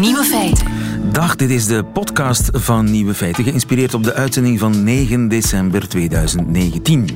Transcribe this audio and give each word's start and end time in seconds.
Nieuwe 0.00 0.24
feiten. 0.24 0.66
Dag, 1.12 1.36
dit 1.36 1.50
is 1.50 1.66
de 1.66 1.84
podcast 1.84 2.50
van 2.52 2.90
Nieuwe 2.90 3.14
Feiten, 3.14 3.44
geïnspireerd 3.44 3.94
op 3.94 4.04
de 4.04 4.14
uitzending 4.14 4.58
van 4.58 4.84
9 4.84 5.28
december 5.28 5.88
2019. 5.88 7.08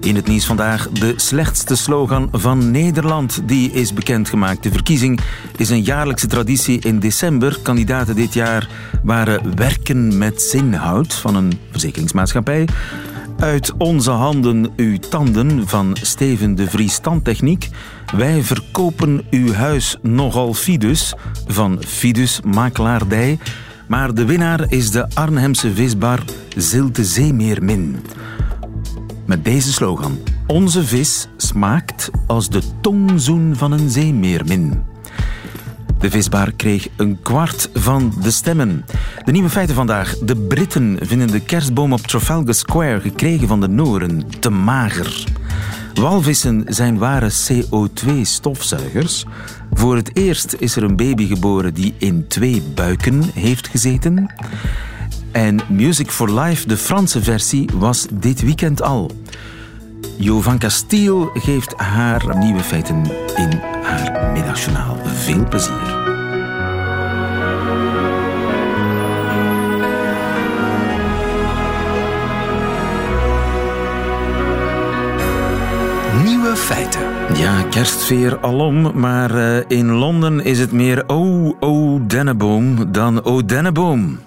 In 0.00 0.16
het 0.16 0.26
nieuws 0.26 0.46
vandaag 0.46 0.88
de 0.88 1.12
slechtste 1.16 1.76
slogan 1.76 2.28
van 2.32 2.70
Nederland. 2.70 3.48
Die 3.48 3.72
is 3.72 3.92
bekendgemaakt. 3.92 4.62
De 4.62 4.70
verkiezing 4.70 5.20
is 5.56 5.70
een 5.70 5.82
jaarlijkse 5.82 6.26
traditie 6.26 6.80
in 6.80 6.98
december. 6.98 7.58
Kandidaten 7.62 8.14
dit 8.14 8.34
jaar 8.34 8.68
waren 9.02 9.56
Werken 9.56 10.18
met 10.18 10.42
Zinhoud 10.42 11.14
van 11.14 11.36
een 11.36 11.60
verzekeringsmaatschappij. 11.70 12.68
Uit 13.38 13.72
onze 13.78 14.10
handen 14.10 14.72
uw 14.76 14.98
tanden 14.98 15.68
van 15.68 15.96
Steven 16.02 16.54
de 16.54 16.70
Vries 16.70 16.98
Tandtechniek. 16.98 17.68
Wij 18.16 18.42
verkopen 18.42 19.24
uw 19.30 19.52
huis 19.52 19.96
nogal 20.02 20.54
Fidus 20.54 21.14
van 21.46 21.82
Fidus 21.86 22.40
Makelaardij. 22.40 23.38
Maar 23.88 24.14
de 24.14 24.24
winnaar 24.24 24.72
is 24.72 24.90
de 24.90 25.06
Arnhemse 25.14 25.74
visbar 25.74 26.24
Zilte 26.56 27.04
Zeemeermin. 27.04 27.96
Met 29.26 29.44
deze 29.44 29.72
slogan. 29.72 30.18
Onze 30.46 30.84
vis 30.84 31.28
smaakt 31.36 32.10
als 32.26 32.48
de 32.48 32.62
tongzoen 32.80 33.56
van 33.56 33.72
een 33.72 33.90
zeemeermin. 33.90 34.82
De 35.98 36.10
visbar 36.10 36.52
kreeg 36.52 36.88
een 36.96 37.18
kwart 37.22 37.70
van 37.74 38.12
de 38.22 38.30
stemmen. 38.30 38.84
De 39.24 39.32
nieuwe 39.32 39.50
feiten 39.50 39.74
vandaag. 39.74 40.18
De 40.18 40.36
Britten 40.36 40.98
vinden 41.00 41.30
de 41.30 41.40
kerstboom 41.40 41.92
op 41.92 42.00
Trafalgar 42.00 42.54
Square 42.54 43.00
gekregen 43.00 43.48
van 43.48 43.60
de 43.60 43.68
Noren 43.68 44.22
te 44.40 44.50
mager. 44.50 45.24
Walvissen 45.94 46.64
zijn 46.66 46.98
ware 46.98 47.30
CO2-stofzuigers. 47.30 49.24
Voor 49.72 49.96
het 49.96 50.16
eerst 50.16 50.56
is 50.58 50.76
er 50.76 50.82
een 50.82 50.96
baby 50.96 51.26
geboren 51.26 51.74
die 51.74 51.94
in 51.98 52.26
twee 52.26 52.62
buiken 52.74 53.22
heeft 53.34 53.68
gezeten. 53.68 54.30
En 55.32 55.60
Music 55.68 56.10
for 56.10 56.40
Life, 56.40 56.68
de 56.68 56.76
Franse 56.76 57.22
versie, 57.22 57.68
was 57.74 58.06
dit 58.12 58.42
weekend 58.42 58.82
al. 58.82 59.10
Jo 60.16 60.40
van 60.40 60.58
Castiel 60.58 61.30
geeft 61.34 61.74
haar 61.76 62.38
nieuwe 62.38 62.62
feiten 62.62 63.04
in 63.36 63.60
haar 63.82 64.32
middagjournaal. 64.32 64.96
Veel 65.04 65.48
plezier. 65.48 65.85
Nieuwe 76.24 76.56
feiten. 76.56 77.00
Ja, 77.34 77.62
kerstveer 77.62 78.38
alom, 78.40 79.00
maar 79.00 79.34
uh, 79.34 79.58
in 79.68 79.92
Londen 79.92 80.44
is 80.44 80.58
het 80.58 80.72
meer 80.72 81.04
oh, 81.06 81.52
oh, 81.60 82.00
dennenboom 82.06 82.92
dan 82.92 83.24
oh, 83.24 83.46
dennenboom. 83.46 84.18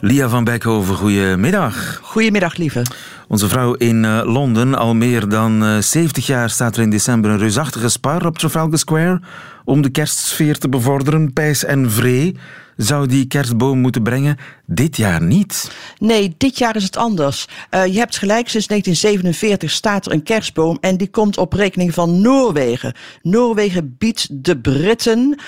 Lia 0.00 0.28
van 0.28 0.44
Beckhoven, 0.44 0.94
goedemiddag. 0.94 1.98
Goedemiddag, 2.02 2.56
lieve. 2.56 2.82
Onze 3.28 3.48
vrouw 3.48 3.74
in 3.74 4.04
uh, 4.04 4.20
Londen, 4.24 4.74
al 4.74 4.94
meer 4.94 5.28
dan 5.28 5.62
uh, 5.62 5.78
70 5.78 6.26
jaar 6.26 6.50
staat 6.50 6.76
er 6.76 6.82
in 6.82 6.90
december 6.90 7.30
een 7.30 7.38
reusachtige 7.38 7.88
spar 7.88 8.26
op 8.26 8.38
Trafalgar 8.38 8.78
Square 8.78 9.20
om 9.64 9.82
de 9.82 9.90
kerstsfeer 9.90 10.58
te 10.58 10.68
bevorderen. 10.68 11.32
Pijs 11.32 11.64
en 11.64 11.90
Vree 11.90 12.36
zou 12.76 13.06
die 13.06 13.26
kerstboom 13.26 13.78
moeten 13.78 14.02
brengen. 14.02 14.36
Dit 14.66 14.96
jaar 14.96 15.22
niet. 15.22 15.70
Nee, 15.98 16.34
dit 16.36 16.58
jaar 16.58 16.76
is 16.76 16.84
het 16.84 16.96
anders. 16.96 17.46
Uh, 17.70 17.86
je 17.86 17.98
hebt 17.98 18.16
gelijk, 18.16 18.48
sinds 18.48 18.66
1947 18.66 19.70
staat 19.70 20.06
er 20.06 20.12
een 20.12 20.22
kerstboom 20.22 20.78
en 20.80 20.96
die 20.96 21.10
komt 21.10 21.38
op 21.38 21.52
rekening 21.52 21.94
van 21.94 22.20
Noorwegen. 22.20 22.94
Noorwegen 23.22 23.94
biedt 23.98 24.44
de 24.44 24.60
Britten, 24.60 25.38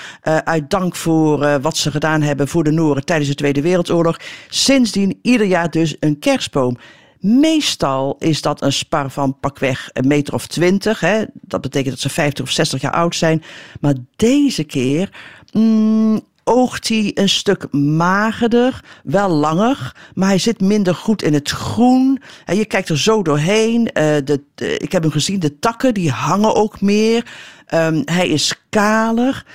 uit 0.43 0.69
dank 0.69 0.95
voor 0.95 1.59
wat 1.61 1.77
ze 1.77 1.91
gedaan 1.91 2.21
hebben 2.21 2.47
voor 2.47 2.63
de 2.63 2.71
Nooren 2.71 3.05
tijdens 3.05 3.29
de 3.29 3.35
Tweede 3.35 3.61
Wereldoorlog, 3.61 4.19
sindsdien 4.49 5.19
ieder 5.21 5.47
jaar 5.47 5.69
dus 5.69 5.95
een 5.99 6.19
kerstboom. 6.19 6.77
Meestal 7.19 8.15
is 8.19 8.41
dat 8.41 8.61
een 8.61 8.73
spar 8.73 9.11
van 9.11 9.39
pakweg 9.39 9.89
een 9.93 10.07
meter 10.07 10.33
of 10.33 10.47
twintig. 10.47 10.99
Hè. 10.99 11.23
Dat 11.33 11.61
betekent 11.61 11.89
dat 11.89 11.99
ze 11.99 12.09
50 12.09 12.45
of 12.45 12.51
60 12.51 12.81
jaar 12.81 12.91
oud 12.91 13.15
zijn. 13.15 13.43
Maar 13.79 13.93
deze 14.15 14.63
keer 14.63 15.09
mm, 15.51 16.21
oogt 16.43 16.87
hij 16.87 17.11
een 17.13 17.29
stuk 17.29 17.71
magerder, 17.71 18.83
wel 19.03 19.29
langer, 19.29 19.95
maar 20.13 20.27
hij 20.27 20.37
zit 20.37 20.61
minder 20.61 20.95
goed 20.95 21.23
in 21.23 21.33
het 21.33 21.49
groen. 21.49 22.21
En 22.45 22.55
je 22.55 22.65
kijkt 22.65 22.89
er 22.89 22.97
zo 22.99 23.21
doorheen. 23.21 23.79
Uh, 23.79 24.15
de, 24.23 24.41
ik 24.77 24.91
heb 24.91 25.01
hem 25.01 25.11
gezien, 25.11 25.39
de 25.39 25.59
takken 25.59 25.93
die 25.93 26.11
hangen 26.11 26.55
ook 26.55 26.81
meer. 26.81 27.25
Um, 27.73 28.01
hij 28.05 28.27
is 28.27 28.61
kaler. 28.69 29.45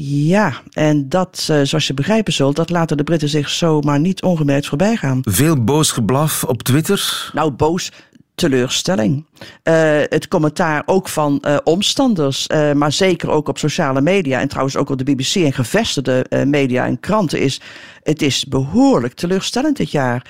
Ja, 0.00 0.52
en 0.72 1.08
dat, 1.08 1.48
uh, 1.50 1.60
zoals 1.62 1.86
je 1.86 1.94
begrijpen 1.94 2.32
zult, 2.32 2.56
dat 2.56 2.70
laten 2.70 2.96
de 2.96 3.02
Britten 3.02 3.28
zich 3.28 3.48
zomaar 3.48 4.00
niet 4.00 4.22
ongemerkt 4.22 4.66
voorbij 4.66 4.96
gaan. 4.96 5.20
Veel 5.22 5.64
boos 5.64 5.90
geblaf 5.90 6.44
op 6.44 6.62
Twitter? 6.62 7.30
Nou, 7.32 7.50
boos 7.50 7.92
teleurstelling. 8.34 9.24
Uh, 9.40 10.00
het 10.08 10.28
commentaar 10.28 10.82
ook 10.86 11.08
van 11.08 11.42
uh, 11.46 11.56
omstanders, 11.64 12.46
uh, 12.52 12.72
maar 12.72 12.92
zeker 12.92 13.30
ook 13.30 13.48
op 13.48 13.58
sociale 13.58 14.00
media 14.00 14.40
en 14.40 14.48
trouwens 14.48 14.76
ook 14.76 14.90
op 14.90 14.98
de 14.98 15.04
BBC 15.04 15.34
en 15.34 15.52
gevestigde 15.52 16.26
media 16.46 16.86
en 16.86 17.00
kranten 17.00 17.40
is: 17.40 17.60
het 18.02 18.22
is 18.22 18.44
behoorlijk 18.44 19.14
teleurstellend 19.14 19.76
dit 19.76 19.90
jaar. 19.90 20.26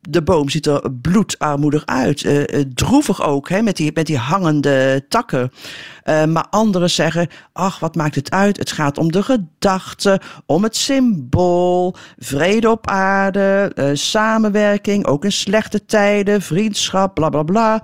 De 0.00 0.22
boom 0.22 0.48
ziet 0.48 0.66
er 0.66 0.92
bloedarmoedig 1.02 1.86
uit, 1.86 2.46
droevig 2.74 3.22
ook, 3.22 3.48
hè, 3.48 3.62
met, 3.62 3.76
die, 3.76 3.90
met 3.94 4.06
die 4.06 4.18
hangende 4.18 5.04
takken. 5.08 5.52
maar 6.04 6.46
anderen 6.50 6.90
zeggen: 6.90 7.28
ach, 7.52 7.78
wat 7.78 7.94
maakt 7.94 8.14
het 8.14 8.30
uit? 8.30 8.56
Het 8.56 8.72
gaat 8.72 8.98
om 8.98 9.12
de 9.12 9.22
gedachte, 9.22 10.20
om 10.46 10.62
het 10.62 10.76
symbool, 10.76 11.94
vrede 12.18 12.70
op 12.70 12.86
aarde, 12.90 13.72
samenwerking, 13.92 15.06
ook 15.06 15.24
in 15.24 15.32
slechte 15.32 15.84
tijden, 15.84 16.42
vriendschap, 16.42 17.14
bla 17.14 17.28
bla 17.28 17.42
bla. 17.42 17.82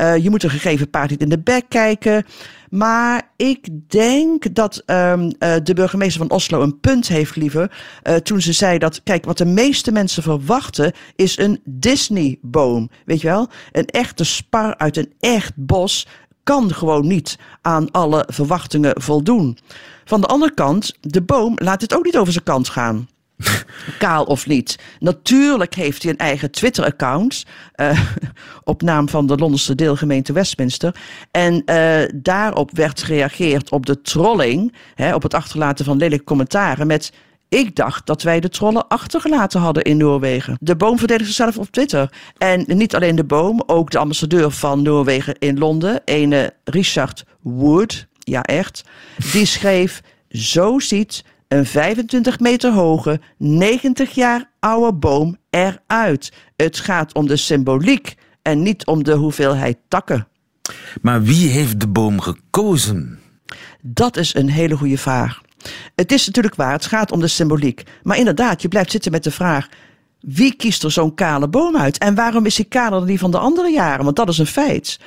Uh, 0.00 0.16
je 0.16 0.30
moet 0.30 0.42
een 0.42 0.50
gegeven 0.50 0.90
paard 0.90 1.10
niet 1.10 1.20
in 1.20 1.28
de 1.28 1.38
bek 1.38 1.64
kijken. 1.68 2.24
Maar 2.70 3.30
ik 3.36 3.68
denk 3.88 4.54
dat 4.54 4.82
um, 4.86 5.22
uh, 5.22 5.54
de 5.62 5.74
burgemeester 5.74 6.20
van 6.20 6.36
Oslo 6.36 6.62
een 6.62 6.80
punt 6.80 7.08
heeft, 7.08 7.36
lieve. 7.36 7.70
Uh, 8.02 8.14
toen 8.14 8.40
ze 8.40 8.52
zei 8.52 8.78
dat, 8.78 9.02
kijk, 9.02 9.24
wat 9.24 9.38
de 9.38 9.44
meeste 9.44 9.92
mensen 9.92 10.22
verwachten 10.22 10.92
is 11.16 11.38
een 11.38 11.60
Disney-boom. 11.64 12.90
Weet 13.04 13.20
je 13.20 13.26
wel? 13.26 13.48
Een 13.72 13.86
echte 13.86 14.24
spar 14.24 14.76
uit 14.76 14.96
een 14.96 15.12
echt 15.20 15.52
bos 15.56 16.06
kan 16.42 16.74
gewoon 16.74 17.06
niet 17.06 17.38
aan 17.62 17.90
alle 17.90 18.24
verwachtingen 18.28 19.02
voldoen. 19.02 19.58
Van 20.04 20.20
de 20.20 20.26
andere 20.26 20.54
kant, 20.54 20.96
de 21.00 21.22
boom 21.22 21.54
laat 21.56 21.80
het 21.80 21.94
ook 21.94 22.04
niet 22.04 22.16
over 22.16 22.32
zijn 22.32 22.44
kant 22.44 22.68
gaan. 22.68 23.08
Kaal 23.98 24.24
of 24.24 24.46
niet. 24.46 24.78
Natuurlijk 24.98 25.74
heeft 25.74 26.02
hij 26.02 26.12
een 26.12 26.18
eigen 26.18 26.50
Twitter-account. 26.50 27.46
Uh, 27.76 28.00
op 28.64 28.82
naam 28.82 29.08
van 29.08 29.26
de 29.26 29.36
Londense 29.36 29.74
deelgemeente 29.74 30.32
Westminster. 30.32 30.94
En 31.30 31.62
uh, 31.66 32.02
daarop 32.14 32.70
werd 32.76 33.02
gereageerd 33.02 33.70
op 33.70 33.86
de 33.86 34.02
trolling. 34.02 34.74
Hè, 34.94 35.14
op 35.14 35.22
het 35.22 35.34
achterlaten 35.34 35.84
van 35.84 35.96
lelijke 35.96 36.24
commentaren. 36.24 36.86
Met. 36.86 37.12
Ik 37.48 37.76
dacht 37.76 38.06
dat 38.06 38.22
wij 38.22 38.40
de 38.40 38.48
trollen 38.48 38.88
achtergelaten 38.88 39.60
hadden 39.60 39.82
in 39.82 39.96
Noorwegen. 39.96 40.56
De 40.60 40.76
boom 40.76 40.98
verdedigt 40.98 41.26
zichzelf 41.26 41.58
op 41.58 41.70
Twitter. 41.70 42.12
En 42.38 42.64
niet 42.66 42.94
alleen 42.94 43.16
de 43.16 43.24
boom, 43.24 43.62
ook 43.66 43.90
de 43.90 43.98
ambassadeur 43.98 44.50
van 44.50 44.82
Noorwegen 44.82 45.38
in 45.38 45.58
Londen, 45.58 46.00
ene 46.04 46.52
Richard 46.64 47.24
Wood, 47.40 48.06
ja 48.18 48.42
echt, 48.42 48.84
die 49.32 49.46
schreef: 49.46 50.00
Zo 50.28 50.78
ziet 50.78 51.24
een 51.50 51.66
25 51.66 52.40
meter 52.40 52.72
hoge, 52.72 53.20
90 53.36 54.10
jaar 54.10 54.50
oude 54.58 54.98
boom 54.98 55.36
eruit. 55.50 56.32
Het 56.56 56.78
gaat 56.78 57.14
om 57.14 57.26
de 57.26 57.36
symboliek 57.36 58.14
en 58.42 58.62
niet 58.62 58.86
om 58.86 59.04
de 59.04 59.12
hoeveelheid 59.12 59.76
takken. 59.88 60.28
Maar 61.02 61.22
wie 61.22 61.48
heeft 61.48 61.80
de 61.80 61.88
boom 61.88 62.20
gekozen? 62.20 63.18
Dat 63.82 64.16
is 64.16 64.34
een 64.34 64.50
hele 64.50 64.76
goede 64.76 64.98
vraag. 64.98 65.40
Het 65.94 66.12
is 66.12 66.26
natuurlijk 66.26 66.54
waar, 66.54 66.72
het 66.72 66.86
gaat 66.86 67.12
om 67.12 67.20
de 67.20 67.28
symboliek. 67.28 67.82
Maar 68.02 68.18
inderdaad, 68.18 68.62
je 68.62 68.68
blijft 68.68 68.90
zitten 68.90 69.12
met 69.12 69.24
de 69.24 69.30
vraag: 69.30 69.68
wie 70.20 70.54
kiest 70.54 70.82
er 70.84 70.90
zo'n 70.90 71.14
kale 71.14 71.48
boom 71.48 71.76
uit? 71.76 71.98
En 71.98 72.14
waarom 72.14 72.46
is 72.46 72.56
hij 72.56 72.66
kaler 72.66 72.98
dan 72.98 73.06
die 73.06 73.18
van 73.18 73.30
de 73.30 73.38
andere 73.38 73.70
jaren? 73.70 74.04
Want 74.04 74.16
dat 74.16 74.28
is 74.28 74.38
een 74.38 74.46
feit. 74.46 75.00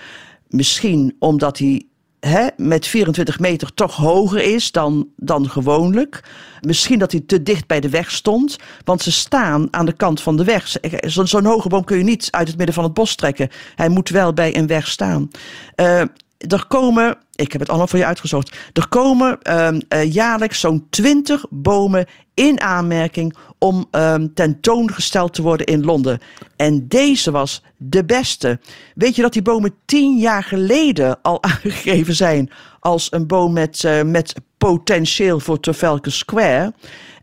Misschien 0.48 1.16
omdat 1.20 1.58
hij 1.58 1.88
hè, 2.28 2.48
met 2.58 2.88
24 2.88 3.40
meter 3.40 3.74
toch 3.74 3.96
hoger 3.96 4.44
is 4.54 4.72
dan, 4.72 5.08
dan 5.16 5.50
gewoonlijk. 5.50 6.24
Misschien 6.62 7.00
dat 7.00 7.12
hij 7.12 7.22
te 7.26 7.44
dicht 7.44 7.68
bij 7.68 7.80
de 7.80 7.90
weg 7.90 8.12
stond, 8.12 8.58
want 8.84 9.02
ze 9.02 9.12
staan 9.12 9.68
aan 9.72 9.86
de 9.86 9.94
kant 9.94 10.22
van 10.22 10.38
de 10.38 10.44
weg. 10.44 10.76
Zo'n 11.00 11.28
zo 11.28 11.44
hoge 11.44 11.70
boom 11.70 11.84
kun 11.84 11.98
je 11.98 12.04
niet 12.04 12.28
uit 12.32 12.48
het 12.48 12.58
midden 12.58 12.76
van 12.76 12.84
het 12.84 12.94
bos 12.94 13.16
trekken. 13.16 13.50
Hij 13.76 13.90
moet 13.90 14.10
wel 14.10 14.34
bij 14.34 14.58
een 14.58 14.68
weg 14.68 14.88
staan. 14.88 15.30
Uh, 15.76 16.02
er 16.48 16.66
komen, 16.68 17.18
ik 17.36 17.52
heb 17.52 17.62
het 17.62 17.70
allemaal 17.70 17.88
voor 17.88 18.00
je 18.00 18.06
uitgezocht, 18.06 18.56
er 18.74 18.88
komen 18.88 19.58
um, 19.66 19.82
jaarlijks 20.10 20.60
zo'n 20.60 20.88
20 20.90 21.46
bomen 21.50 22.06
in 22.34 22.62
aanmerking 22.62 23.36
om 23.58 23.88
um, 23.92 24.34
tentoongesteld 24.34 25.34
te 25.34 25.42
worden 25.42 25.66
in 25.66 25.86
Londen. 25.86 26.20
En 26.56 26.88
deze 26.88 27.32
was 27.32 27.64
de 27.78 28.06
beste. 28.06 28.60
Weet 28.96 29.16
je 29.16 29.22
dat 29.22 29.34
die 29.34 29.42
bomen 29.42 29.76
tien 29.86 30.18
jaar 30.18 30.44
geleden 30.44 31.22
al 31.22 31.44
aangegeven 31.54 32.16
zijn 32.16 32.50
als 32.80 33.08
een 33.12 33.28
boom 33.28 33.54
met, 33.54 33.84
uh, 33.84 34.02
met 34.02 34.34
potentieel 34.58 35.40
voor 35.40 35.60
Trafalgar 35.60 36.12
Square? 36.12 36.74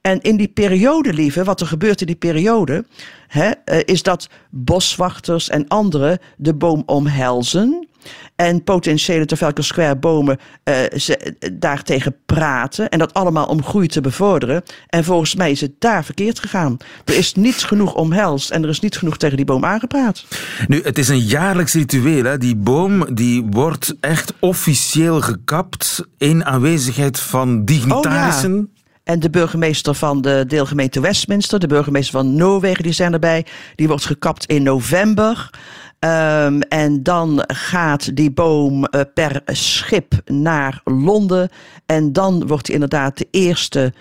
En 0.00 0.20
in 0.20 0.36
die 0.36 0.48
periode, 0.48 1.12
lieve, 1.12 1.44
wat 1.44 1.60
er 1.60 1.66
gebeurt 1.66 2.00
in 2.00 2.06
die 2.06 2.16
periode, 2.16 2.84
hè, 3.26 3.50
is 3.84 4.02
dat 4.02 4.28
boswachters 4.50 5.48
en 5.48 5.68
anderen 5.68 6.18
de 6.36 6.54
boom 6.54 6.82
omhelzen. 6.86 7.88
En 8.40 8.64
potentiële 8.64 9.24
Trafalgar 9.24 9.64
Square 9.64 9.96
bomen 9.96 10.38
uh, 10.64 10.74
ze, 10.96 11.36
daartegen 11.52 12.16
praten. 12.26 12.88
En 12.88 12.98
dat 12.98 13.14
allemaal 13.14 13.46
om 13.46 13.64
groei 13.64 13.86
te 13.86 14.00
bevorderen. 14.00 14.62
En 14.86 15.04
volgens 15.04 15.34
mij 15.34 15.50
is 15.50 15.60
het 15.60 15.72
daar 15.78 16.04
verkeerd 16.04 16.38
gegaan. 16.38 16.76
Er 17.04 17.16
is 17.16 17.34
niet 17.34 17.54
genoeg 17.54 17.94
omhelst 17.94 18.50
en 18.50 18.62
er 18.62 18.68
is 18.68 18.80
niet 18.80 18.96
genoeg 18.96 19.16
tegen 19.16 19.36
die 19.36 19.46
boom 19.46 19.64
aangepraat. 19.64 20.24
Nu, 20.66 20.80
het 20.82 20.98
is 20.98 21.08
een 21.08 21.20
jaarlijks 21.20 21.72
ritueel. 21.72 22.24
Hè? 22.24 22.38
Die 22.38 22.56
boom 22.56 23.14
die 23.14 23.46
wordt 23.50 23.94
echt 24.00 24.32
officieel 24.38 25.20
gekapt 25.20 26.04
in 26.18 26.44
aanwezigheid 26.44 27.20
van 27.20 27.64
dignitarissen. 27.64 28.52
Oh, 28.52 28.66
ja. 28.74 28.80
En 29.04 29.20
de 29.20 29.30
burgemeester 29.30 29.94
van 29.94 30.20
de 30.20 30.44
deelgemeente 30.46 31.00
Westminster, 31.00 31.58
de 31.58 31.66
burgemeester 31.66 32.12
van 32.12 32.34
Noorwegen, 32.34 32.82
die 32.82 32.92
zijn 32.92 33.12
erbij. 33.12 33.46
Die 33.74 33.88
wordt 33.88 34.04
gekapt 34.04 34.46
in 34.46 34.62
november. 34.62 35.50
Um, 36.04 36.60
en 36.60 37.02
dan 37.02 37.44
gaat 37.46 38.16
die 38.16 38.30
boom 38.30 38.86
uh, 38.90 39.00
per 39.14 39.42
schip 39.44 40.14
naar 40.24 40.80
Londen. 40.84 41.48
En 41.86 42.12
dan 42.12 42.46
wordt 42.46 42.68
inderdaad 42.68 43.18
de 43.18 43.28
eerste, 43.30 43.92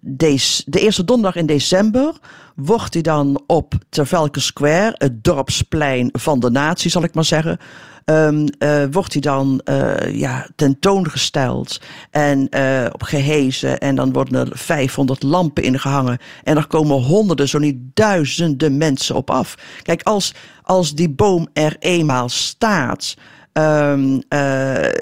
deze, 0.00 0.62
de 0.66 0.80
eerste 0.80 1.04
donderdag 1.04 1.40
in 1.40 1.46
december. 1.46 2.14
Wordt 2.54 2.92
hij 2.92 3.02
dan 3.02 3.42
op 3.46 3.74
Trafalgar 3.88 4.42
Square, 4.42 4.94
het 4.98 5.24
dorpsplein 5.24 6.08
van 6.12 6.40
de 6.40 6.50
natie, 6.50 6.90
zal 6.90 7.02
ik 7.02 7.14
maar 7.14 7.24
zeggen 7.24 7.58
um, 8.04 8.46
uh, 8.58 8.84
wordt 8.90 9.12
hij 9.12 9.22
dan 9.22 9.60
uh, 9.64 10.18
ja, 10.18 10.46
tentoongesteld 10.56 11.80
en 12.10 12.46
uh, 12.56 12.86
op 12.92 13.02
gehezen. 13.02 13.78
En 13.78 13.94
dan 13.94 14.12
worden 14.12 14.50
er 14.50 14.58
500 14.58 15.22
lampen 15.22 15.62
ingehangen. 15.62 16.18
En 16.42 16.56
er 16.56 16.66
komen 16.66 17.02
honderden, 17.02 17.48
zo 17.48 17.58
niet 17.58 17.76
duizenden 17.94 18.76
mensen 18.76 19.14
op 19.14 19.30
af. 19.30 19.54
Kijk, 19.82 20.02
als, 20.02 20.34
als 20.62 20.94
die 20.94 21.10
boom 21.10 21.48
er 21.52 21.76
eenmaal 21.78 22.28
staat. 22.28 23.16
Um, 23.52 24.12
uh, 24.14 24.20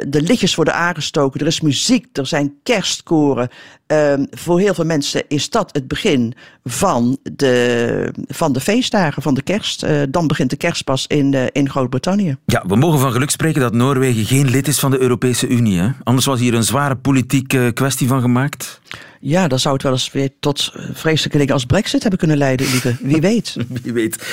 de 0.09 0.23
lichtjes 0.23 0.55
worden 0.55 0.75
aangestoken, 0.75 1.41
er 1.41 1.47
is 1.47 1.61
muziek, 1.61 2.07
er 2.13 2.27
zijn 2.27 2.55
kerstkoren. 2.63 3.49
Um, 3.87 4.27
voor 4.31 4.61
heel 4.61 4.75
veel 4.75 4.85
mensen 4.85 5.23
is 5.29 5.51
dat 5.51 5.71
het 5.73 5.89
begin 5.89 6.35
van 6.65 7.19
de, 7.23 8.13
van 8.27 8.53
de 8.53 8.61
feestdagen, 8.61 9.23
van 9.23 9.35
de 9.35 9.43
kerst. 9.43 9.85
Uh, 9.85 10.03
dan 10.09 10.27
begint 10.27 10.51
de 10.51 10.57
kerst 10.57 10.85
pas 10.85 11.07
in, 11.07 11.33
uh, 11.33 11.43
in 11.53 11.71
Groot-Brittannië. 11.71 12.37
Ja, 12.47 12.65
we 12.67 12.77
mogen 12.77 12.99
van 12.99 13.13
geluk 13.13 13.31
spreken 13.31 13.61
dat 13.61 13.75
Noorwegen 13.75 14.25
geen 14.25 14.51
lid 14.51 14.69
is 14.69 14.79
van 14.79 14.91
de 14.91 15.01
Europese 15.01 15.49
Unie. 15.49 15.83
Anders 16.03 16.27
was 16.27 16.41
hier 16.41 16.55
een 16.55 16.65
zware 16.65 16.97
politieke 16.97 17.71
kwestie 17.75 18.09
van 18.09 18.21
gemaakt. 18.21 18.81
Ja, 19.21 19.49
dan 19.49 19.59
zou 19.59 19.75
het 19.75 19.83
wel 19.83 19.93
eens 19.93 20.13
weer 20.13 20.31
tot 20.41 20.73
vreselijke 20.93 21.39
dingen 21.39 21.55
als 21.55 21.65
brexit 21.65 22.01
hebben 22.01 22.19
kunnen 22.19 22.37
leiden, 22.39 22.71
lieve. 22.71 22.97
Wie 23.01 23.21
weet. 23.21 23.57
Wie 23.83 23.93
weet. 23.93 24.27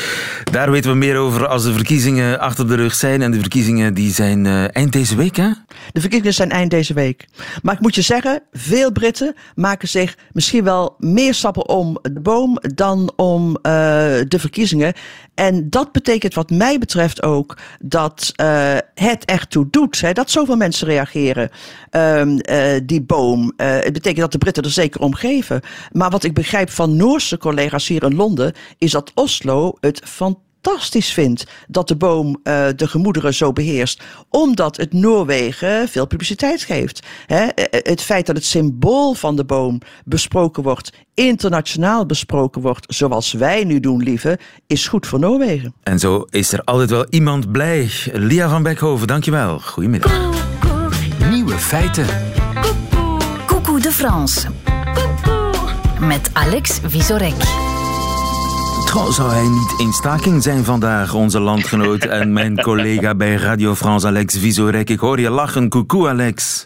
Daar 0.51 0.71
weten 0.71 0.91
we 0.91 0.97
meer 0.97 1.17
over 1.17 1.47
als 1.47 1.63
de 1.63 1.73
verkiezingen 1.73 2.39
achter 2.39 2.67
de 2.67 2.75
rug 2.75 2.93
zijn. 2.93 3.21
En 3.21 3.31
de 3.31 3.39
verkiezingen 3.39 3.93
die 3.93 4.13
zijn 4.13 4.45
uh, 4.45 4.75
eind 4.75 4.91
deze 4.91 5.15
week, 5.15 5.35
hè? 5.35 5.49
De 5.91 5.99
verkiezingen 5.99 6.33
zijn 6.33 6.49
eind 6.49 6.71
deze 6.71 6.93
week. 6.93 7.27
Maar 7.61 7.73
ik 7.73 7.79
moet 7.79 7.95
je 7.95 8.01
zeggen, 8.01 8.41
veel 8.51 8.91
Britten 8.91 9.35
maken 9.55 9.87
zich 9.87 10.17
misschien 10.31 10.63
wel 10.63 10.95
meer 10.99 11.33
stappen 11.33 11.69
om 11.69 11.97
de 12.01 12.19
boom 12.19 12.57
dan 12.75 13.13
om 13.15 13.47
uh, 13.47 13.53
de 14.27 14.39
verkiezingen. 14.39 14.93
En 15.35 15.69
dat 15.69 15.91
betekent 15.91 16.33
wat 16.33 16.49
mij 16.49 16.77
betreft 16.77 17.23
ook 17.23 17.57
dat 17.79 18.31
uh, 18.41 18.77
het 18.93 19.25
echt 19.25 19.49
toe 19.49 19.67
doet. 19.69 20.01
Hè, 20.01 20.13
dat 20.13 20.31
zoveel 20.31 20.57
mensen 20.57 20.87
reageren. 20.87 21.49
Um, 21.91 22.37
die 22.85 23.01
boom. 23.01 23.53
het 23.57 23.93
betekent 23.93 24.21
dat 24.21 24.31
de 24.31 24.37
Britten 24.37 24.63
er 24.63 24.69
zeker 24.75 25.01
om 25.01 25.15
geven. 25.15 25.61
Maar 25.91 26.09
wat 26.09 26.23
ik 26.23 26.33
begrijp 26.33 26.69
van 26.69 26.95
Noorse 26.95 27.37
collega's 27.37 27.87
hier 27.87 28.03
in 28.03 28.15
Londen, 28.15 28.53
is 28.77 28.91
dat 28.91 29.11
Oslo 29.13 29.73
het 29.79 30.01
fantastisch 30.03 31.13
vindt 31.13 31.45
dat 31.67 31.87
de 31.87 31.95
boom 31.95 32.27
uh, 32.27 32.67
de 32.75 32.87
gemoederen 32.87 33.33
zo 33.33 33.53
beheerst, 33.53 34.03
omdat 34.29 34.77
het 34.77 34.93
Noorwegen 34.93 35.87
veel 35.87 36.07
publiciteit 36.07 36.61
geeft. 36.61 37.05
He, 37.25 37.45
het 37.69 38.01
feit 38.01 38.25
dat 38.25 38.35
het 38.35 38.45
symbool 38.45 39.13
van 39.13 39.35
de 39.35 39.45
boom 39.45 39.81
besproken 40.05 40.63
wordt, 40.63 40.91
internationaal 41.13 42.05
besproken 42.05 42.61
wordt, 42.61 42.93
zoals 42.95 43.33
wij 43.33 43.63
nu 43.63 43.79
doen, 43.79 44.03
lieve, 44.03 44.39
is 44.67 44.87
goed 44.87 45.07
voor 45.07 45.19
Noorwegen. 45.19 45.73
En 45.83 45.99
zo 45.99 46.25
is 46.29 46.51
er 46.51 46.61
altijd 46.63 46.89
wel 46.89 47.05
iemand 47.09 47.51
blij. 47.51 47.89
Lia 48.13 48.49
van 48.49 48.63
Beckhoven, 48.63 49.07
dankjewel. 49.07 49.59
Goedemiddag. 49.59 50.33
Nieuwe 51.29 51.57
feiten. 51.57 52.44
De 53.85 53.91
France. 53.91 54.47
Met 55.99 56.29
Alex 56.33 56.79
Visorek. 56.83 57.35
Trouw, 58.85 59.11
zou 59.11 59.31
hij 59.31 59.47
niet 59.47 59.79
in 59.79 59.93
staking 59.93 60.43
zijn 60.43 60.63
vandaag, 60.63 61.13
onze 61.13 61.39
landgenoot 61.39 62.05
en 62.19 62.33
mijn 62.33 62.61
collega 62.61 63.15
bij 63.15 63.35
Radio 63.35 63.75
France, 63.75 64.07
Alex 64.07 64.37
Visorek? 64.39 64.89
Ik 64.89 64.99
hoor 64.99 65.19
je 65.19 65.29
lachen. 65.29 65.69
Coucou, 65.69 66.07
Alex. 66.07 66.63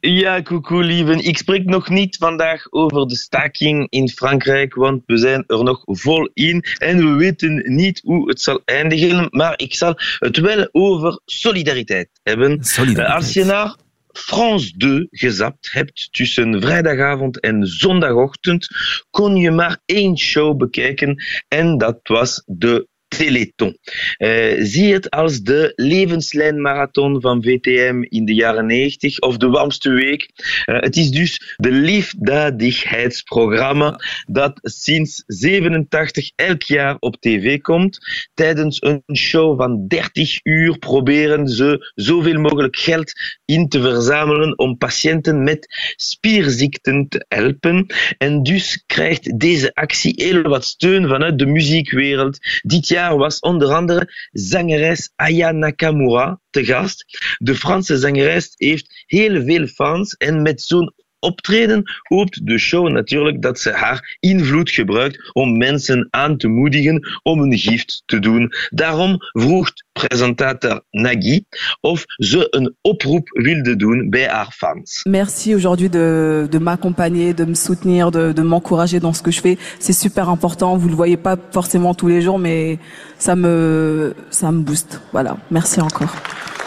Ja, 0.00 0.42
coucou 0.42 0.84
lieven. 0.84 1.24
Ik 1.24 1.38
spreek 1.38 1.64
nog 1.64 1.88
niet 1.88 2.16
vandaag 2.16 2.66
over 2.70 3.06
de 3.06 3.16
staking 3.16 3.86
in 3.90 4.08
Frankrijk, 4.08 4.74
want 4.74 5.02
we 5.06 5.16
zijn 5.16 5.44
er 5.46 5.64
nog 5.64 5.82
vol 5.84 6.30
in 6.34 6.64
en 6.78 6.96
we 6.96 7.16
weten 7.16 7.62
niet 7.64 8.00
hoe 8.04 8.28
het 8.28 8.40
zal 8.40 8.60
eindigen. 8.64 9.26
Maar 9.30 9.54
ik 9.56 9.74
zal 9.74 9.98
het 10.18 10.36
wel 10.36 10.68
over 10.72 11.20
solidariteit 11.24 12.08
hebben. 12.22 12.64
Solidariteit. 12.64 13.16
Als 13.16 13.32
je 13.32 13.44
naar 13.44 13.76
France 14.16 14.76
2 14.76 15.06
gezapt 15.10 15.72
hebt 15.72 16.08
tussen 16.12 16.60
vrijdagavond 16.60 17.40
en 17.40 17.66
zondagochtend, 17.66 18.68
kon 19.10 19.36
je 19.36 19.50
maar 19.50 19.80
één 19.84 20.18
show 20.18 20.56
bekijken 20.56 21.22
en 21.48 21.78
dat 21.78 22.00
was 22.02 22.42
de 22.46 22.88
Teleton. 23.16 23.78
Uh, 24.18 24.54
zie 24.58 24.92
het 24.92 25.10
als 25.10 25.40
de 25.40 25.72
levenslijnmarathon 25.76 27.20
van 27.20 27.42
VTM 27.42 28.04
in 28.08 28.24
de 28.24 28.34
jaren 28.34 28.66
90 28.66 29.18
of 29.18 29.36
de 29.36 29.48
warmste 29.48 29.90
week. 29.90 30.28
Uh, 30.66 30.80
het 30.80 30.96
is 30.96 31.10
dus 31.10 31.56
de 31.56 31.70
liefdadigheidsprogramma 31.70 34.00
dat 34.26 34.58
sinds 34.62 35.22
87 35.26 36.30
elk 36.34 36.62
jaar 36.62 36.96
op 36.98 37.20
tv 37.20 37.60
komt. 37.60 37.98
Tijdens 38.34 38.82
een 38.82 39.02
show 39.16 39.58
van 39.58 39.88
30 39.88 40.38
uur 40.42 40.78
proberen 40.78 41.48
ze 41.48 41.92
zoveel 41.94 42.40
mogelijk 42.40 42.76
geld 42.76 43.12
in 43.44 43.68
te 43.68 43.80
verzamelen 43.80 44.58
om 44.58 44.76
patiënten 44.76 45.42
met 45.42 45.92
spierziekten 45.96 47.08
te 47.08 47.24
helpen. 47.28 47.86
En 48.18 48.42
dus 48.42 48.82
krijgt 48.86 49.38
deze 49.38 49.74
actie 49.74 50.12
heel 50.16 50.42
wat 50.42 50.64
steun 50.64 51.08
vanuit 51.08 51.38
de 51.38 51.46
muziekwereld. 51.46 52.38
Dit 52.62 52.88
jaar 52.88 53.03
was 53.12 53.40
onder 53.40 53.72
andere 53.72 54.08
zangeres 54.32 55.12
Aya 55.16 55.52
Nakamura 55.52 56.40
te 56.50 56.64
gast. 56.64 57.04
De 57.38 57.54
Franse 57.54 57.98
zangeres 57.98 58.52
heeft 58.56 59.04
heel 59.06 59.42
veel 59.42 59.66
fans 59.66 60.14
en 60.14 60.42
met 60.42 60.62
zo'n 60.62 60.92
optreden 61.24 61.82
hoopt 62.02 62.46
de 62.46 62.58
show 62.58 62.88
natuurlijk 62.88 63.42
dat 63.42 63.58
ze 63.58 63.70
haar 63.70 64.16
invloed 64.20 64.70
gebruikt 64.70 65.30
om 65.32 65.56
mensen 65.56 66.08
aan 66.10 66.36
te 66.36 66.48
moedigen 66.48 67.08
om 67.22 67.40
een 67.40 67.58
gift 67.58 68.02
te 68.06 68.18
doen. 68.18 68.52
Daarom 68.70 69.16
vroeg 69.32 69.72
presentator 69.92 70.82
Nagui 70.90 71.44
of 71.80 72.04
ze 72.06 72.46
een 72.50 72.74
oproep 72.80 73.28
wilde 73.28 73.76
doen 73.76 74.10
bij 74.10 74.28
haar 74.28 74.52
fans. 74.56 75.00
Merci 75.08 75.54
aujourd'hui 75.54 75.88
de, 75.88 76.46
de 76.50 76.60
m'accompagner, 76.60 77.34
de 77.34 77.46
me 77.46 77.54
soutenir, 77.54 78.10
de, 78.10 78.32
de 78.34 78.42
m'encourager 78.42 79.00
dans 79.00 79.16
ce 79.16 79.22
que 79.22 79.32
je 79.32 79.40
fais. 79.40 79.58
C'est 79.78 79.98
super 79.98 80.28
important. 80.28 80.78
Vous 80.78 80.88
le 80.88 80.96
voyez 80.96 81.16
pas 81.16 81.36
forcément 81.50 81.94
tous 81.94 82.08
les 82.08 82.22
jours, 82.22 82.38
mais 82.38 82.78
ça 83.18 83.34
me, 83.34 84.14
ça 84.30 84.50
me 84.50 84.62
booste. 84.62 85.00
Voilà. 85.12 85.36
Merci 85.50 85.80
encore. 85.80 86.14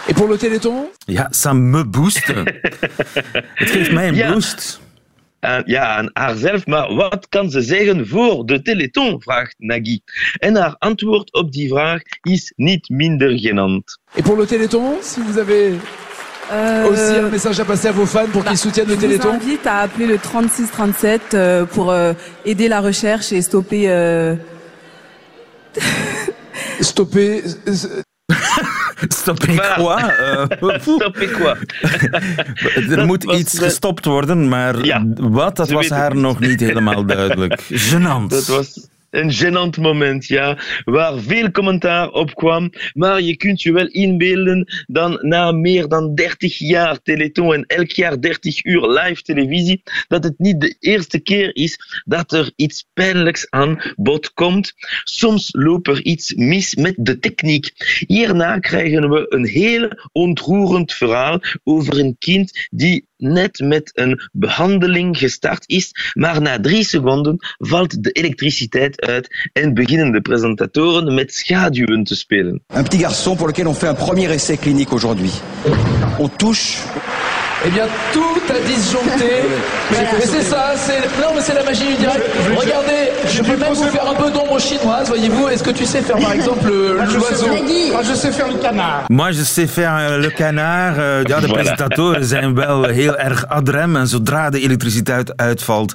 Et 0.10 0.14
pour 0.14 0.28
le 0.28 0.38
Téléthon 0.38 0.90
Ja, 1.08 1.28
ça 1.32 1.54
me 1.54 1.84
boost. 1.84 2.28
Het 3.62 3.70
geeft 3.72 3.92
mij 3.92 4.08
een 4.08 4.16
Ja. 4.16 4.34
boost. 4.34 4.80
Uh, 5.42 5.58
ja, 5.66 5.96
aan 5.98 6.10
haarzelf, 6.14 6.66
maar 6.66 6.94
wat 6.96 7.26
kan 7.30 7.50
ze 7.50 7.62
zeggen 7.62 8.08
voor 8.08 8.46
de 8.46 8.62
Teleton? 8.62 9.22
vraagt 9.22 9.56
Nagui. 9.58 10.02
En 10.40 10.56
haar 10.56 10.76
antwoord 10.80 11.34
op 11.34 11.52
die 11.52 11.70
vraag 11.70 12.02
is 12.22 12.54
niet 12.56 12.90
minder 12.90 13.40
genant. 13.40 14.00
Et 14.16 14.24
pour 14.24 14.38
le 14.38 14.46
Téléthon, 14.46 14.98
si 15.02 15.22
vous 15.22 15.38
avez 15.40 15.74
Euh, 16.52 16.88
aussi 16.90 17.18
un 17.20 17.30
message 17.30 17.60
à 17.60 17.66
passer 17.66 17.90
à 17.90 17.92
vos 17.92 18.06
fans 18.08 18.30
pour 18.32 18.42
bah, 18.42 18.50
qu'ils 18.50 18.58
soutiennent 18.58 18.88
le 18.88 18.94
je 18.94 19.00
vous 19.00 19.08
Téléthon 19.08 19.34
invite 19.34 19.68
à 19.68 19.82
appeler 19.82 20.08
le 20.08 20.18
3637 20.18 21.34
euh, 21.34 21.66
pour 21.66 21.92
euh, 21.92 22.14
aider 22.46 22.70
la 22.70 22.80
recherche 22.80 23.34
et 23.34 23.42
stopper. 23.42 23.90
euh, 23.90 24.36
Stopper. 26.80 27.44
Stop 29.08 29.44
ik 29.44 29.74
quoi? 29.76 30.02
Uh, 30.04 30.80
Stop 30.82 31.18
ik 31.18 31.32
quoi? 31.32 31.56
er 32.98 33.06
moet 33.06 33.24
iets 33.24 33.60
gestopt 33.60 34.06
worden, 34.06 34.48
maar 34.48 34.86
ja, 34.86 35.06
wat, 35.16 35.56
dat 35.56 35.70
was 35.70 35.90
haar 35.90 36.16
nog 36.16 36.40
niet 36.40 36.60
helemaal 36.60 37.06
duidelijk. 37.06 37.62
Genant. 37.90 38.30
Dat 38.30 38.46
was 38.46 38.88
een 39.18 39.32
gênant 39.32 39.78
moment, 39.82 40.26
ja, 40.26 40.58
waar 40.84 41.20
veel 41.20 41.52
commentaar 41.52 42.10
op 42.10 42.36
kwam. 42.36 42.72
Maar 42.94 43.22
je 43.22 43.38
kunt 43.38 43.62
je 43.62 43.72
wel 43.72 43.88
inbeelden 43.88 44.86
dan 44.88 45.18
na 45.22 45.52
meer 45.52 45.88
dan 45.88 46.16
30 46.16 46.58
jaar 46.58 47.02
Teleton 47.02 47.54
en 47.54 47.66
elk 47.66 47.92
jaar 47.92 48.22
30 48.22 48.66
uur 48.66 48.88
live 48.88 49.22
televisie, 49.22 49.82
dat 50.08 50.24
het 50.24 50.34
niet 50.38 50.62
de 50.62 50.76
eerste 50.80 51.20
keer 51.20 51.56
is 51.56 52.04
dat 52.06 52.32
er 52.32 52.52
iets 52.56 52.88
pijnlijks 52.94 53.50
aan 53.50 53.82
bod 53.96 54.34
komt. 54.34 54.74
Soms 55.04 55.50
loopt 55.52 55.88
er 55.88 56.04
iets 56.04 56.34
mis 56.34 56.76
met 56.76 56.96
de 56.98 57.20
techniek. 57.20 57.72
Hierna 58.08 58.60
krijgen 58.60 59.10
we 59.10 59.26
een 59.30 59.46
heel 59.46 59.90
ontroerend 60.12 60.94
verhaal 60.94 61.42
over 61.64 62.00
een 62.00 62.16
kind 62.20 62.68
die 62.72 63.07
net 63.18 63.60
met 63.60 63.92
een 63.94 64.30
behandeling 64.32 65.18
gestart 65.18 65.64
is, 65.70 66.12
maar 66.14 66.42
na 66.42 66.60
drie 66.60 66.84
seconden 66.84 67.38
valt 67.58 68.04
de 68.04 68.12
elektriciteit 68.12 69.02
uit 69.02 69.50
en 69.54 69.74
beginnen 69.74 70.12
de 70.12 70.22
presentatoren 70.22 71.14
met 71.14 71.34
schaduwen 71.34 72.04
te 72.04 72.16
spelen. 72.16 72.64
Un 72.76 72.84
petit 72.84 73.02
garçon 73.02 73.36
pour 73.36 73.48
lequel 73.48 73.68
on 73.68 73.76
fait 73.76 73.90
un 73.90 73.96
premier 73.96 74.32
essai 74.32 74.58
clinique 74.58 74.94
aujourd'hui. 74.94 75.32
On 76.20 76.30
touche 76.36 76.78
eh 77.66 77.70
bien, 77.72 77.88
tout 78.14 78.42
a 78.50 78.60
disjoncté. 78.68 79.32
mais, 79.92 80.26
c'est 80.26 80.44
ça, 80.44 80.74
c'est 80.76 81.02
non, 81.22 81.30
mais 81.34 81.42
c'est 81.42 81.56
la 81.56 81.64
magie 81.64 81.88
du 81.88 81.96
direct. 81.96 82.24
Regardez, 82.56 83.12
je 83.36 83.42
peux 83.42 83.58
même 83.58 83.74
vous 83.74 83.84
faire 83.84 84.08
un 84.08 84.14
peu 84.14 84.30
d'ombre 84.32 84.60
chinoise, 84.60 85.08
voyez-vous. 85.08 85.48
Est-ce 85.48 85.64
que 85.64 85.72
tu 85.72 85.86
sais 85.86 86.02
faire, 86.02 86.18
par 86.18 86.34
exemple, 86.40 86.70
l'oiseau 86.70 87.48
Moi, 87.48 88.04
je 88.04 88.14
sais 88.14 88.32
faire 88.32 88.48
le 88.48 88.60
canard. 88.60 89.06
Moi, 89.10 89.32
je 89.32 89.44
sais 89.44 89.68
faire 89.68 90.20
le 90.20 90.30
canard. 90.30 90.96
Ja, 91.28 91.40
de 91.40 91.48
presentatoren 91.48 92.26
zijn 92.26 92.56
wel 92.56 92.84
heel 92.84 93.18
erg 93.18 93.48
adrem. 93.48 93.96
En 93.96 94.08
zodra 94.08 94.50
de 94.50 94.60
elektriciteit 94.60 95.38
uitvalt, 95.38 95.94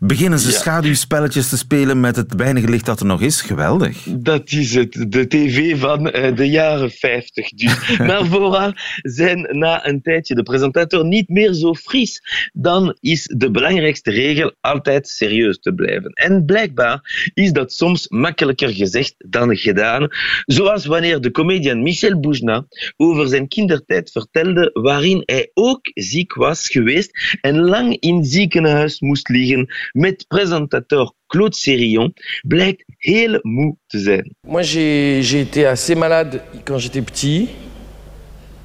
beginnen 0.00 0.38
ze 0.38 0.52
schaduwspelletjes 0.52 1.48
te 1.48 1.56
spelen 1.56 2.00
met 2.00 2.16
het 2.16 2.34
weinige 2.36 2.68
licht 2.68 2.86
dat 2.86 3.00
er 3.00 3.06
nog 3.06 3.20
is. 3.20 3.40
Geweldig. 3.40 3.96
Dat 4.08 4.50
is 4.50 4.74
het. 4.74 5.04
De 5.08 5.26
tv 5.26 5.80
van 5.80 6.06
uh, 6.06 6.36
de 6.36 6.48
jaren 6.48 6.90
50 6.90 7.48
dus. 7.48 7.76
maar 8.06 8.26
vooral 8.26 8.72
zijn 9.02 9.48
na 9.50 9.86
een 9.86 10.02
tijdje 10.02 10.34
de 10.34 10.42
presentatoren 10.42 10.96
niet 11.08 11.28
meer 11.28 11.52
zo 11.52 11.74
fris, 11.74 12.22
dan 12.52 12.96
is 13.00 13.24
de 13.36 13.50
belangrijkste 13.50 14.10
regel 14.10 14.54
altijd 14.60 15.08
serieus 15.08 15.58
te 15.58 15.74
blijven. 15.74 16.12
En 16.12 16.44
blijkbaar 16.44 17.30
is 17.34 17.52
dat 17.52 17.72
soms 17.72 18.08
makkelijker 18.08 18.68
gezegd 18.68 19.14
dan 19.18 19.56
gedaan, 19.56 20.08
zoals 20.46 20.86
wanneer 20.86 21.20
de 21.20 21.30
comedian 21.30 21.82
Michel 21.82 22.20
Boujna 22.20 22.66
over 22.96 23.28
zijn 23.28 23.48
kindertijd 23.48 24.10
vertelde 24.10 24.70
waarin 24.72 25.22
hij 25.24 25.50
ook 25.54 25.80
ziek 25.94 26.34
was 26.34 26.68
geweest 26.68 27.38
en 27.40 27.58
lang 27.58 27.96
in 28.00 28.24
ziekenhuis 28.24 29.00
moest 29.00 29.28
liggen 29.28 29.74
met 29.92 30.24
presentator 30.28 31.14
Claude 31.26 31.56
Sérillon, 31.56 32.12
blijkt 32.42 32.84
heel 32.96 33.38
moe 33.42 33.76
te 33.86 33.98
zijn. 33.98 34.34
Moi, 34.40 34.62
j'ai 34.62 35.40
été 35.40 35.68
assez 35.68 35.94
malade 35.94 36.42
quand 36.64 36.78
j'étais 36.78 37.02
petit. 37.02 37.48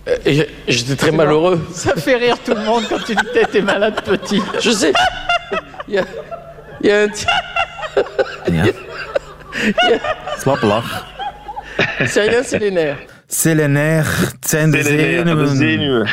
Euh, 0.08 0.46
j'étais 0.68 0.96
très 0.96 1.12
malheureux. 1.12 1.62
Ça 1.72 1.96
fait 1.96 2.16
rire 2.16 2.38
tout 2.44 2.54
le 2.54 2.64
monde 2.64 2.84
quand 2.90 3.00
tu 3.06 3.16
dis 3.16 3.24
que 3.24 3.34
t'étais 3.34 3.62
malade 3.62 4.02
petit. 4.04 4.42
Je 4.60 4.72
sais. 4.72 4.94
Il 5.88 5.96
y 5.96 5.98
a, 6.00 6.06
il 6.82 6.88
y 6.88 6.92
a 6.92 7.02
un 7.02 7.08
type. 7.08 7.28
Ja. 8.52 8.64
Slaplach. 10.40 11.06
C'est 12.06 12.30
rien, 12.30 12.44
c'est 12.44 12.60
les 12.60 12.72
nerfs. 12.72 12.98
Selenair, 13.32 14.20
het 14.20 14.50
zijn 14.50 14.72
de 14.72 14.84
zenuwen. 14.84 15.38
De 15.38 15.56
zenuwen. 15.56 16.08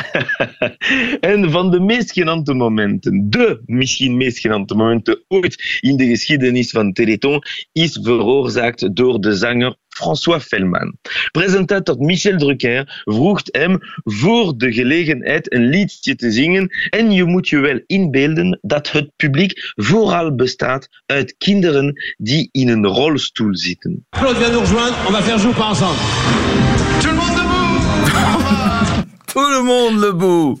en 1.19 1.51
van 1.51 1.71
de 1.71 1.79
meest 1.79 2.11
genante 2.11 2.53
momenten, 2.53 3.29
de 3.29 3.61
misschien 3.65 4.17
meest 4.17 4.39
genante 4.39 4.75
momenten 4.75 5.23
ooit 5.27 5.79
in 5.81 5.97
de 5.97 6.05
geschiedenis 6.07 6.71
van 6.71 6.93
Teleton, 6.93 7.43
is 7.71 7.99
veroorzaakt 8.03 8.95
door 8.95 9.21
de 9.21 9.35
zanger 9.35 9.75
François 9.99 10.39
Fellman. 10.39 10.97
Presentator 11.31 11.97
Michel 11.99 12.37
Drucker 12.37 13.01
vroeg 13.03 13.41
hem 13.43 13.77
voor 14.03 14.57
de 14.57 14.73
gelegenheid 14.73 15.53
een 15.53 15.65
liedje 15.69 16.15
te 16.15 16.31
zingen 16.31 16.69
en 16.89 17.11
je 17.11 17.23
moet 17.23 17.49
je 17.49 17.59
wel 17.59 17.79
inbeelden 17.87 18.59
dat 18.61 18.91
het 18.91 19.11
publiek 19.15 19.71
vooral 19.75 20.35
bestaat 20.35 20.87
uit 21.05 21.35
kinderen 21.37 21.93
die 22.17 22.49
in 22.51 22.67
een 22.67 22.85
rolstoel 22.85 23.55
zitten. 23.57 24.05
Claude 24.09 24.39
vient 24.39 24.51
nous 24.51 24.69
rejoindre, 24.69 25.07
on 25.07 25.11
va 25.11 25.21
faire 25.21 25.41
jouer 25.41 25.61
ensemble. 25.61 26.88
Tout 29.33 29.49
le 29.49 29.63
monde 29.63 30.01
debout. 30.01 30.59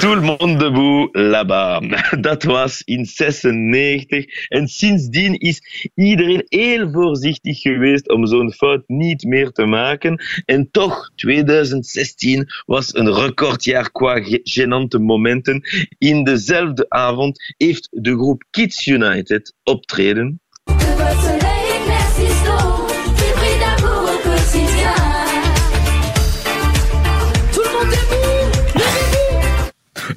Tout 0.00 0.14
le 0.14 0.20
monde 0.20 0.58
debout 0.58 1.10
là-bas. 1.14 1.80
Dat 2.20 2.42
was 2.44 2.82
in 2.86 3.04
96. 3.04 4.26
En 4.48 4.68
sindsdien 4.68 5.38
is 5.38 5.60
iedereen 5.94 6.44
heel 6.48 6.90
voorzichtig 6.90 7.60
geweest 7.60 8.08
om 8.08 8.26
zo'n 8.26 8.52
fout 8.52 8.82
niet 8.86 9.24
meer 9.24 9.50
te 9.50 9.64
maken. 9.64 10.22
En 10.44 10.68
toch, 10.70 11.10
2016 11.14 12.46
was 12.66 12.94
een 12.94 13.14
recordjaar 13.14 13.90
qua 13.92 14.20
genante 14.42 14.98
momenten. 14.98 15.62
In 15.98 16.24
dezelfde 16.24 16.86
avond 16.88 17.54
heeft 17.56 17.88
de 17.90 18.12
groep 18.12 18.44
Kids 18.50 18.86
United 18.86 19.54
optreden. 19.62 20.40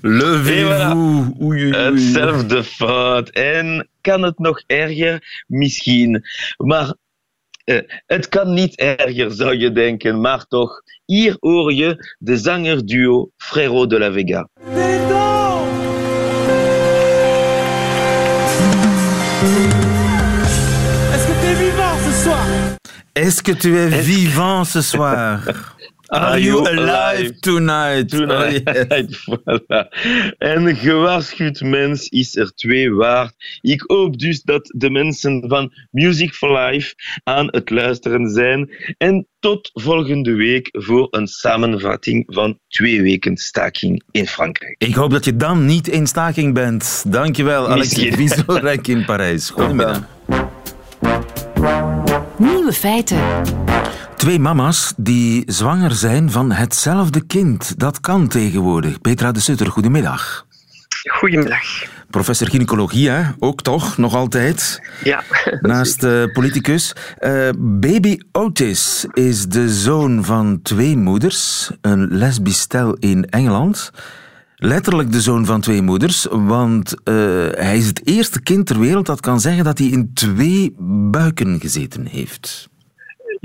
Levez-vous. 0.05 1.33
Voilà. 1.39 1.77
Hetzelfde 1.77 2.63
fout. 2.63 3.29
En 3.29 3.87
kan 4.01 4.21
het 4.21 4.39
nog 4.39 4.61
erger? 4.67 5.43
Misschien. 5.47 6.23
Maar 6.57 6.93
uh, 7.65 7.79
het 8.05 8.29
kan 8.29 8.53
niet 8.53 8.75
erger, 8.75 9.31
zou 9.31 9.57
je 9.57 9.71
denken. 9.71 10.21
Maar 10.21 10.45
toch, 10.47 10.81
hier 11.05 11.35
hoor 11.39 11.73
je 11.73 12.15
de 12.19 12.37
zangerduo 12.37 13.29
Frero 13.37 13.87
de 13.87 13.99
la 13.99 14.11
Vega. 14.11 14.49
Est-ce 23.13 23.43
que 23.43 23.51
tu 23.51 23.77
es 23.77 23.89
vivant 23.89 24.65
ce 24.65 24.81
soir 24.81 25.72
Are 26.13 26.39
you 26.39 26.67
alive 26.67 27.39
tonight? 27.39 28.09
tonight. 28.09 28.61
Oh, 28.69 28.73
yes. 28.89 29.17
voilà. 29.25 29.87
En 30.37 30.75
gewaarschuwd 30.75 31.61
mens 31.61 32.07
is 32.07 32.35
er 32.35 32.53
twee 32.53 32.93
waard. 32.93 33.33
Ik 33.61 33.83
hoop 33.87 34.19
dus 34.19 34.41
dat 34.41 34.73
de 34.75 34.89
mensen 34.89 35.43
van 35.47 35.73
Music 35.91 36.33
for 36.33 36.59
Life 36.59 36.93
aan 37.23 37.47
het 37.51 37.69
luisteren 37.69 38.29
zijn. 38.29 38.69
En 38.97 39.27
tot 39.39 39.69
volgende 39.73 40.33
week 40.33 40.69
voor 40.71 41.07
een 41.11 41.27
samenvatting 41.27 42.23
van 42.27 42.59
twee 42.67 43.01
weken 43.01 43.37
staking 43.37 44.03
in 44.11 44.27
Frankrijk. 44.27 44.75
Ik 44.77 44.95
hoop 44.95 45.11
dat 45.11 45.25
je 45.25 45.35
dan 45.35 45.65
niet 45.65 45.87
in 45.87 46.07
staking 46.07 46.53
bent. 46.53 47.03
Dankjewel, 47.07 47.69
Alex 47.69 47.93
Vizorek 47.93 48.87
in 48.87 49.05
Parijs. 49.05 49.49
Goedemiddag. 49.55 50.07
Nieuwe 52.37 52.73
feiten. 52.73 53.19
Twee 54.23 54.39
mama's 54.39 54.93
die 54.97 55.43
zwanger 55.45 55.91
zijn 55.91 56.31
van 56.31 56.51
hetzelfde 56.51 57.25
kind. 57.25 57.79
Dat 57.79 57.99
kan 57.99 58.27
tegenwoordig. 58.27 59.01
Petra 59.01 59.31
de 59.31 59.39
Sutter, 59.39 59.67
goedemiddag. 59.67 60.45
Goedemiddag. 61.11 61.63
Professor 62.09 62.49
gynaecologie, 62.49 63.09
hè? 63.09 63.23
ook 63.39 63.61
toch, 63.61 63.97
nog 63.97 64.15
altijd. 64.15 64.81
Ja. 65.03 65.23
Naast 65.61 66.03
uh, 66.03 66.23
politicus. 66.33 66.95
Uh, 67.19 67.49
baby 67.57 68.17
Otis 68.31 69.05
is 69.13 69.47
de 69.47 69.69
zoon 69.69 70.23
van 70.23 70.59
twee 70.61 70.97
moeders, 70.97 71.71
een 71.81 72.07
lesbisch 72.11 72.59
stel 72.59 72.93
in 72.93 73.29
Engeland. 73.29 73.91
Letterlijk 74.55 75.11
de 75.11 75.21
zoon 75.21 75.45
van 75.45 75.61
twee 75.61 75.81
moeders, 75.81 76.27
want 76.29 76.93
uh, 76.93 77.15
hij 77.51 77.77
is 77.77 77.87
het 77.87 78.07
eerste 78.07 78.41
kind 78.41 78.65
ter 78.65 78.79
wereld 78.79 79.05
dat 79.05 79.19
kan 79.19 79.39
zeggen 79.39 79.63
dat 79.63 79.77
hij 79.77 79.87
in 79.87 80.11
twee 80.13 80.75
buiken 81.11 81.59
gezeten 81.59 82.05
heeft. 82.05 82.71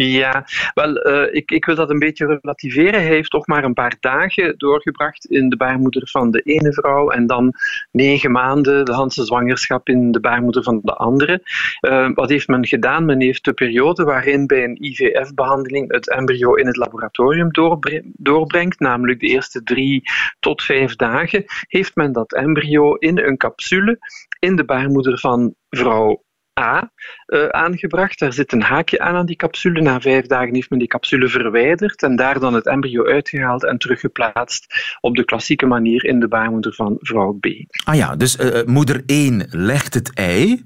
Ja, 0.00 0.44
wel, 0.74 1.06
uh, 1.06 1.34
ik, 1.34 1.50
ik 1.50 1.64
wil 1.64 1.74
dat 1.74 1.90
een 1.90 1.98
beetje 1.98 2.26
relativeren. 2.26 3.00
Hij 3.00 3.08
heeft 3.08 3.30
toch 3.30 3.46
maar 3.46 3.64
een 3.64 3.74
paar 3.74 3.96
dagen 4.00 4.54
doorgebracht 4.58 5.24
in 5.24 5.48
de 5.48 5.56
baarmoeder 5.56 6.08
van 6.08 6.30
de 6.30 6.40
ene 6.40 6.72
vrouw 6.72 7.10
en 7.10 7.26
dan 7.26 7.54
negen 7.90 8.30
maanden 8.30 8.84
de 8.84 8.92
Hanse 8.92 9.24
zwangerschap 9.24 9.88
in 9.88 10.12
de 10.12 10.20
baarmoeder 10.20 10.62
van 10.62 10.80
de 10.82 10.92
andere. 10.92 11.42
Uh, 11.80 12.10
wat 12.14 12.28
heeft 12.28 12.48
men 12.48 12.66
gedaan? 12.66 13.04
Men 13.04 13.20
heeft 13.20 13.44
de 13.44 13.52
periode 13.52 14.04
waarin 14.04 14.46
bij 14.46 14.64
een 14.64 14.84
IVF-behandeling 14.84 15.92
het 15.92 16.10
embryo 16.10 16.54
in 16.54 16.66
het 16.66 16.76
laboratorium 16.76 17.50
doorbrengt, 18.16 18.80
namelijk 18.80 19.20
de 19.20 19.26
eerste 19.26 19.62
drie 19.62 20.02
tot 20.40 20.62
vijf 20.62 20.96
dagen, 20.96 21.44
heeft 21.68 21.96
men 21.96 22.12
dat 22.12 22.34
embryo 22.34 22.94
in 22.94 23.18
een 23.18 23.36
capsule 23.36 23.98
in 24.38 24.56
de 24.56 24.64
baarmoeder 24.64 25.18
van 25.18 25.54
vrouw 25.70 26.26
A 26.58 26.90
uh, 27.26 27.46
aangebracht. 27.46 28.18
Daar 28.18 28.32
zit 28.32 28.52
een 28.52 28.62
haakje 28.62 28.98
aan 28.98 29.14
aan 29.14 29.26
die 29.26 29.36
capsule. 29.36 29.80
Na 29.80 30.00
vijf 30.00 30.26
dagen 30.26 30.54
heeft 30.54 30.70
men 30.70 30.78
die 30.78 30.88
capsule 30.88 31.28
verwijderd 31.28 32.02
en 32.02 32.16
daar 32.16 32.40
dan 32.40 32.54
het 32.54 32.66
embryo 32.66 33.06
uitgehaald 33.06 33.64
en 33.64 33.78
teruggeplaatst 33.78 34.96
op 35.00 35.16
de 35.16 35.24
klassieke 35.24 35.66
manier 35.66 36.04
in 36.04 36.20
de 36.20 36.28
baarmoeder 36.28 36.74
van 36.74 36.96
vrouw 37.00 37.32
B. 37.32 37.46
Ah 37.84 37.94
ja, 37.94 38.16
dus 38.16 38.36
uh, 38.36 38.64
moeder 38.64 39.02
1 39.06 39.46
legt 39.50 39.94
het 39.94 40.14
ei. 40.14 40.64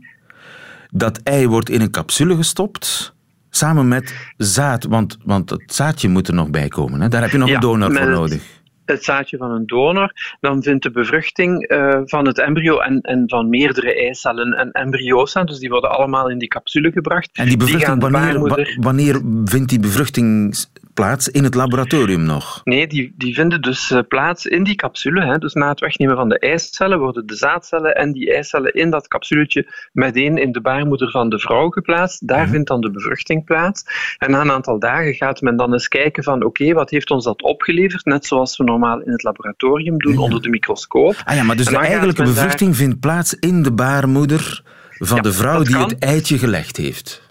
Dat 0.91 1.21
ei 1.23 1.49
wordt 1.49 1.71
in 1.71 1.81
een 1.81 1.91
capsule 1.91 2.37
gestopt. 2.37 3.15
Samen 3.51 3.89
met 3.89 4.33
zaad, 4.37 4.85
want, 4.85 5.19
want 5.25 5.51
het 5.51 5.75
zaadje 5.75 6.09
moet 6.09 6.29
er 6.29 6.35
nog 6.35 6.51
bij 6.51 6.69
komen. 6.69 7.01
Hè? 7.01 7.09
Daar 7.09 7.23
heb 7.23 7.31
je 7.31 7.39
nog 7.39 7.51
een 7.51 7.61
donor 7.61 7.95
voor 7.95 8.11
nodig 8.11 8.62
het 8.85 9.05
zaadje 9.05 9.37
van 9.37 9.51
een 9.51 9.67
donor, 9.67 10.37
dan 10.41 10.63
vindt 10.63 10.83
de 10.83 10.91
bevruchting 10.91 11.71
uh, 11.71 12.01
van 12.05 12.27
het 12.27 12.39
embryo 12.39 12.79
en, 12.79 13.01
en 13.01 13.25
van 13.27 13.49
meerdere 13.49 13.95
eicellen 13.95 14.53
en 14.53 14.71
embryo's 14.71 15.37
aan. 15.37 15.47
Dus 15.47 15.59
die 15.59 15.69
worden 15.69 15.91
allemaal 15.91 16.31
in 16.31 16.39
die 16.39 16.49
capsule 16.49 16.93
gebracht. 16.93 17.31
En 17.33 17.49
die 17.49 17.57
bevruchting, 17.57 18.01
die 18.01 18.11
wanneer, 18.11 18.77
wanneer 18.81 19.21
vindt 19.45 19.69
die 19.69 19.81
bevruchting 19.81 20.55
plaats 20.95 21.29
in 21.29 21.45
het 21.45 21.55
laboratorium 21.55 22.23
nog? 22.23 22.61
Nee, 22.65 22.87
die, 22.87 23.15
die 23.17 23.35
vinden 23.35 23.61
dus 23.63 23.91
uh, 23.91 23.99
plaats 24.09 24.47
in 24.47 24.65
die 24.65 24.75
capsule. 24.75 25.25
Hè. 25.25 25.39
Dus 25.39 25.53
na 25.53 25.69
het 25.69 25.81
wegnemen 25.81 26.17
van 26.17 26.29
de 26.29 26.39
eicellen 26.39 26.99
worden 26.99 27.27
de 27.27 27.37
zaadcellen 27.37 27.97
en 27.97 28.13
die 28.13 28.35
eicellen 28.35 28.73
in 28.73 28.91
dat 28.91 29.09
capsuletje 29.09 29.73
meteen 29.93 30.39
in 30.39 30.53
de 30.53 30.61
baarmoeder 30.61 31.11
van 31.11 31.29
de 31.29 31.39
vrouw 31.39 31.69
geplaatst. 31.69 32.29
Daar 32.29 32.43
mhm. 32.43 32.51
vindt 32.51 32.69
dan 32.69 32.81
de 32.81 32.91
bevruchting 32.91 33.45
plaats. 33.45 33.85
En 34.19 34.31
na 34.31 34.41
een 34.41 34.51
aantal 34.51 34.79
dagen 34.79 35.15
gaat 35.15 35.41
men 35.41 35.57
dan 35.57 35.73
eens 35.73 35.89
kijken 35.89 36.23
van 36.23 36.45
oké, 36.45 36.73
wat 36.73 36.91
heeft 36.91 37.11
ons 37.11 37.25
dat 37.25 37.43
opgeleverd? 37.43 38.05
Net 38.05 38.27
zoals 38.27 38.57
we 38.57 38.65
normaal 38.65 38.81
in 38.91 39.13
het 39.13 39.23
laboratorium 39.23 39.99
doen 39.99 40.19
onder 40.19 40.43
de 40.43 40.49
microscoop. 40.49 41.23
Ah 41.25 41.37
ja, 41.37 41.43
maar 41.43 41.57
dus 41.57 41.67
de 41.67 41.77
eigenlijke 41.77 42.23
bevruchting 42.23 42.77
vindt 42.77 43.01
plaats 43.01 43.35
in 43.35 43.63
de 43.63 43.73
baarmoeder 43.73 44.63
van 44.99 45.23
de 45.23 45.33
vrouw 45.33 45.63
die 45.63 45.77
het 45.77 45.99
eitje 45.99 46.39
gelegd 46.39 46.77
heeft 46.77 47.22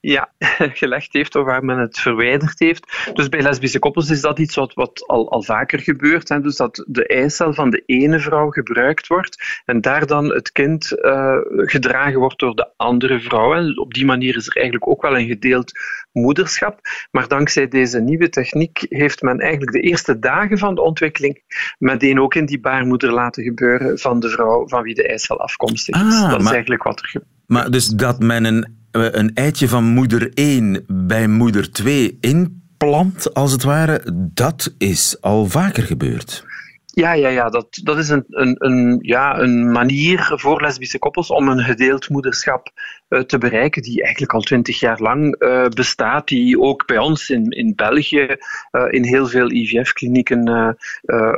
ja, 0.00 0.32
gelegd 0.82 1.12
heeft 1.12 1.36
of 1.36 1.44
waar 1.44 1.64
men 1.64 1.78
het 1.78 1.98
verwijderd 1.98 2.58
heeft. 2.58 3.10
Dus 3.14 3.28
bij 3.28 3.42
lesbische 3.42 3.78
koppels 3.78 4.10
is 4.10 4.20
dat 4.20 4.38
iets 4.38 4.54
wat, 4.54 4.74
wat 4.74 5.04
al, 5.06 5.30
al 5.30 5.42
vaker 5.42 5.78
gebeurt. 5.78 6.28
Hè? 6.28 6.40
Dus 6.40 6.56
dat 6.56 6.84
de 6.88 7.06
eicel 7.06 7.54
van 7.54 7.70
de 7.70 7.82
ene 7.86 8.20
vrouw 8.20 8.50
gebruikt 8.50 9.06
wordt 9.06 9.62
en 9.64 9.80
daar 9.80 10.06
dan 10.06 10.24
het 10.32 10.52
kind 10.52 10.92
uh, 10.92 11.36
gedragen 11.50 12.18
wordt 12.18 12.38
door 12.38 12.54
de 12.54 12.68
andere 12.76 13.20
vrouw. 13.20 13.54
En 13.54 13.78
op 13.78 13.94
die 13.94 14.04
manier 14.04 14.36
is 14.36 14.46
er 14.46 14.56
eigenlijk 14.56 14.88
ook 14.88 15.02
wel 15.02 15.18
een 15.18 15.26
gedeeld 15.26 15.72
moederschap. 16.12 16.80
Maar 17.10 17.28
dankzij 17.28 17.68
deze 17.68 18.00
nieuwe 18.00 18.28
techniek 18.28 18.86
heeft 18.88 19.22
men 19.22 19.40
eigenlijk 19.40 19.72
de 19.72 19.80
eerste 19.80 20.18
dagen 20.18 20.58
van 20.58 20.74
de 20.74 20.82
ontwikkeling 20.82 21.42
meteen 21.78 22.20
ook 22.20 22.34
in 22.34 22.46
die 22.46 22.60
baarmoeder 22.60 23.12
laten 23.12 23.42
gebeuren 23.42 23.98
van 23.98 24.20
de 24.20 24.28
vrouw 24.28 24.68
van 24.68 24.82
wie 24.82 24.94
de 24.94 25.08
eicel 25.08 25.40
afkomstig 25.40 25.94
is. 25.94 26.22
Ah, 26.22 26.30
dat 26.30 26.40
is 26.40 26.50
eigenlijk 26.50 26.82
wat 26.82 27.00
er 27.00 27.08
gebeurt. 27.08 27.30
Maar 27.46 27.70
dus 27.70 27.88
dat 27.88 28.20
men 28.20 28.44
een 28.44 28.64
eh, 28.64 28.70
een 28.90 29.30
eitje 29.34 29.68
van 29.68 29.84
moeder 29.84 30.30
1 30.34 30.84
bij 30.86 31.28
moeder 31.28 31.72
2 31.72 32.18
inplant, 32.20 33.34
als 33.34 33.52
het 33.52 33.62
ware, 33.62 34.02
dat 34.14 34.74
is 34.78 35.16
al 35.20 35.46
vaker 35.46 35.82
gebeurd. 35.82 36.44
Ja, 36.86 37.12
ja, 37.12 37.28
ja 37.28 37.48
dat, 37.48 37.80
dat 37.82 37.98
is 37.98 38.08
een, 38.08 38.24
een, 38.28 38.56
een, 38.58 38.98
ja, 39.02 39.38
een 39.38 39.70
manier 39.70 40.32
voor 40.34 40.62
lesbische 40.62 40.98
koppels 40.98 41.30
om 41.30 41.48
een 41.48 41.64
gedeeld 41.64 42.08
moederschap 42.08 42.70
te 43.26 43.38
bereiken, 43.38 43.82
die 43.82 44.02
eigenlijk 44.02 44.32
al 44.32 44.40
twintig 44.40 44.80
jaar 44.80 45.00
lang 45.00 45.42
uh, 45.42 45.66
bestaat, 45.66 46.28
die 46.28 46.60
ook 46.60 46.86
bij 46.86 46.98
ons 46.98 47.30
in, 47.30 47.50
in 47.50 47.72
België 47.74 48.36
uh, 48.72 48.86
in 48.90 49.04
heel 49.04 49.26
veel 49.26 49.50
IVF-klinieken 49.50 50.76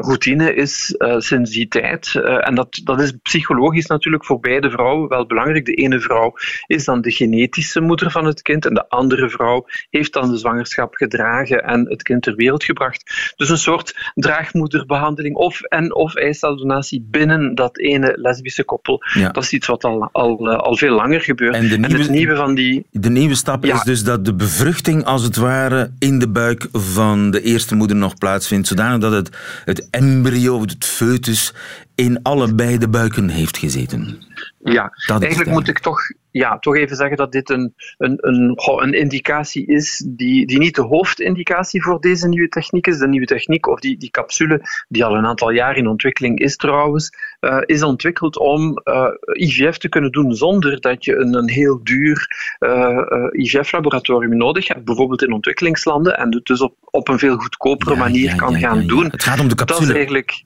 routine 0.01 0.55
is 0.55 0.95
sinds 1.19 1.51
die 1.51 1.69
tijd. 1.69 2.15
en 2.15 2.55
dat, 2.55 2.81
dat 2.85 3.01
is 3.01 3.13
psychologisch 3.23 3.87
natuurlijk 3.87 4.25
voor 4.25 4.41
beide 4.41 4.71
vrouwen 4.71 5.09
wel 5.09 5.27
belangrijk. 5.27 5.65
De 5.65 5.75
ene 5.75 6.01
vrouw 6.01 6.35
is 6.67 6.85
dan 6.85 7.01
de 7.01 7.11
genetische 7.13 7.81
moeder 7.81 8.11
van 8.11 8.25
het 8.25 8.43
kind 8.43 8.67
en 8.67 8.75
de 8.75 8.89
andere 8.89 9.31
vrouw 9.31 9.67
heeft 9.91 10.13
dan 10.13 10.31
de 10.31 10.37
zwangerschap 10.37 10.95
gedragen 10.95 11.65
en 11.65 11.89
het 11.89 12.03
kind 12.03 12.23
ter 12.23 12.35
wereld 12.35 12.65
gebracht. 12.65 13.33
Dus 13.37 13.49
een 13.49 13.59
soort 13.59 14.13
draagmoederbehandeling 14.15 15.37
of, 15.37 15.61
en 15.61 15.95
of 15.95 16.15
eiceldonatie 16.15 17.07
binnen 17.11 17.55
dat 17.55 17.79
ene 17.79 18.13
lesbische 18.17 18.65
koppel. 18.65 19.03
Dat 19.33 19.43
is 19.43 19.53
iets 19.53 19.67
wat 19.67 19.85
al, 19.85 20.09
al, 20.13 20.49
al 20.49 20.77
veel 20.77 20.95
langer 20.95 21.21
gebeurt. 21.21 21.55
En, 21.55 21.62
de 21.69 21.79
nieuwe, 21.79 21.99
het 21.99 22.11
nieuwe 22.11 22.37
van 22.37 22.55
die... 22.55 22.87
De 22.91 23.11
nieuwe 23.11 23.35
stap 23.35 23.65
is 23.65 23.83
dus 23.83 24.05
dat 24.05 24.25
de 24.25 24.35
bevruchting 24.35 25.05
als 25.05 25.23
het 25.23 25.37
ware 25.37 25.91
in 25.99 26.19
de 26.19 26.29
buik 26.29 26.69
van 26.73 27.31
de 27.31 27.43
eerste 27.43 27.75
moeder 27.75 27.97
nog 27.97 28.19
plaatsvindt, 28.19 28.69
zodanig 28.69 29.01
dat 29.01 29.13
het, 29.13 29.37
het 29.65 29.91
embryo, 29.91 30.61
het 30.61 30.85
foetus, 30.85 31.55
in 31.95 32.23
allebei 32.23 32.79
de 32.79 32.89
buiken 32.89 33.29
heeft 33.29 33.59
gezeten. 33.59 34.19
Ja, 34.65 34.93
eigenlijk 35.19 35.51
moet 35.51 35.69
ik 35.69 35.79
toch 35.79 36.01
ja, 36.33 36.59
toch 36.59 36.77
even 36.77 36.97
zeggen 36.97 37.17
dat 37.17 37.33
dit 37.33 37.51
een, 37.51 37.75
een, 37.99 38.19
een, 38.21 38.59
een 38.83 38.93
indicatie 38.93 39.67
is 39.67 40.05
die, 40.09 40.47
die 40.47 40.59
niet 40.59 40.75
de 40.75 40.83
hoofdindicatie 40.83 41.83
voor 41.83 42.01
deze 42.01 42.29
nieuwe 42.29 42.49
techniek 42.49 42.87
is. 42.87 42.99
De 42.99 43.09
nieuwe 43.09 43.27
techniek, 43.27 43.67
of 43.67 43.81
die, 43.81 43.97
die 43.97 44.11
capsule, 44.11 44.61
die 44.89 45.05
al 45.05 45.17
een 45.17 45.27
aantal 45.27 45.51
jaar 45.51 45.77
in 45.77 45.87
ontwikkeling 45.87 46.39
is 46.39 46.57
trouwens, 46.57 47.11
uh, 47.41 47.59
is 47.65 47.83
ontwikkeld 47.83 48.39
om 48.39 48.81
uh, 48.85 48.95
eh, 48.95 49.49
IVF 49.49 49.79
te 49.79 49.89
kunnen 49.89 50.11
doen 50.11 50.35
zonder 50.35 50.81
dat 50.81 51.05
je 51.05 51.17
een, 51.17 51.35
een 51.35 51.51
heel 51.51 51.81
duur 51.83 52.27
uh, 52.61 52.99
eh, 52.99 53.45
IVF-laboratorium 53.45 54.37
nodig 54.37 54.69
hebt, 54.69 54.85
bijvoorbeeld 54.85 55.23
in 55.23 55.33
ontwikkelingslanden, 55.33 56.19
en 56.19 56.35
het 56.35 56.45
dus 56.45 56.61
op, 56.61 56.75
op 56.81 57.09
een 57.09 57.19
veel 57.19 57.37
goedkopere 57.37 57.97
manier 57.97 58.37
kan 58.37 58.59
gaan 58.59 58.87
doen. 58.87 59.05
Het 59.05 59.23
gaat 59.23 59.41
om 59.41 59.49
de 59.49 59.55
capsule. 59.55 59.81
Dat 59.81 59.89
is 59.89 59.95
eigenlijk... 59.95 60.45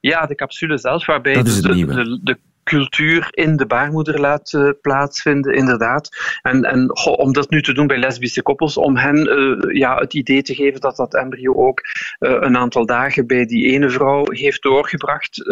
Ja, 0.00 0.26
de 0.26 0.34
capsule 0.34 0.78
zelf, 0.78 1.06
waarbij 1.06 1.42
de, 1.42 1.60
de, 1.60 2.20
de, 2.22 2.38
cultuur 2.64 3.28
in 3.30 3.56
de 3.56 3.66
baarmoeder 3.66 4.20
laat 4.20 4.52
uh, 4.52 4.70
plaatsvinden, 4.80 5.54
inderdaad. 5.54 6.08
En, 6.42 6.64
en 6.64 6.96
om 7.04 7.32
dat 7.32 7.50
nu 7.50 7.62
te 7.62 7.72
doen 7.72 7.86
bij 7.86 7.98
lesbische 7.98 8.42
koppels, 8.42 8.76
om 8.76 8.96
hen 8.96 9.16
uh, 9.38 9.76
ja, 9.76 9.96
het 9.96 10.14
idee 10.14 10.42
te 10.42 10.54
geven 10.54 10.80
dat 10.80 10.96
dat 10.96 11.14
embryo 11.14 11.54
ook 11.54 11.80
uh, 11.80 12.36
een 12.40 12.56
aantal 12.56 12.86
dagen 12.86 13.26
bij 13.26 13.46
die 13.46 13.72
ene 13.72 13.90
vrouw 13.90 14.24
heeft 14.30 14.62
doorgebracht, 14.62 15.42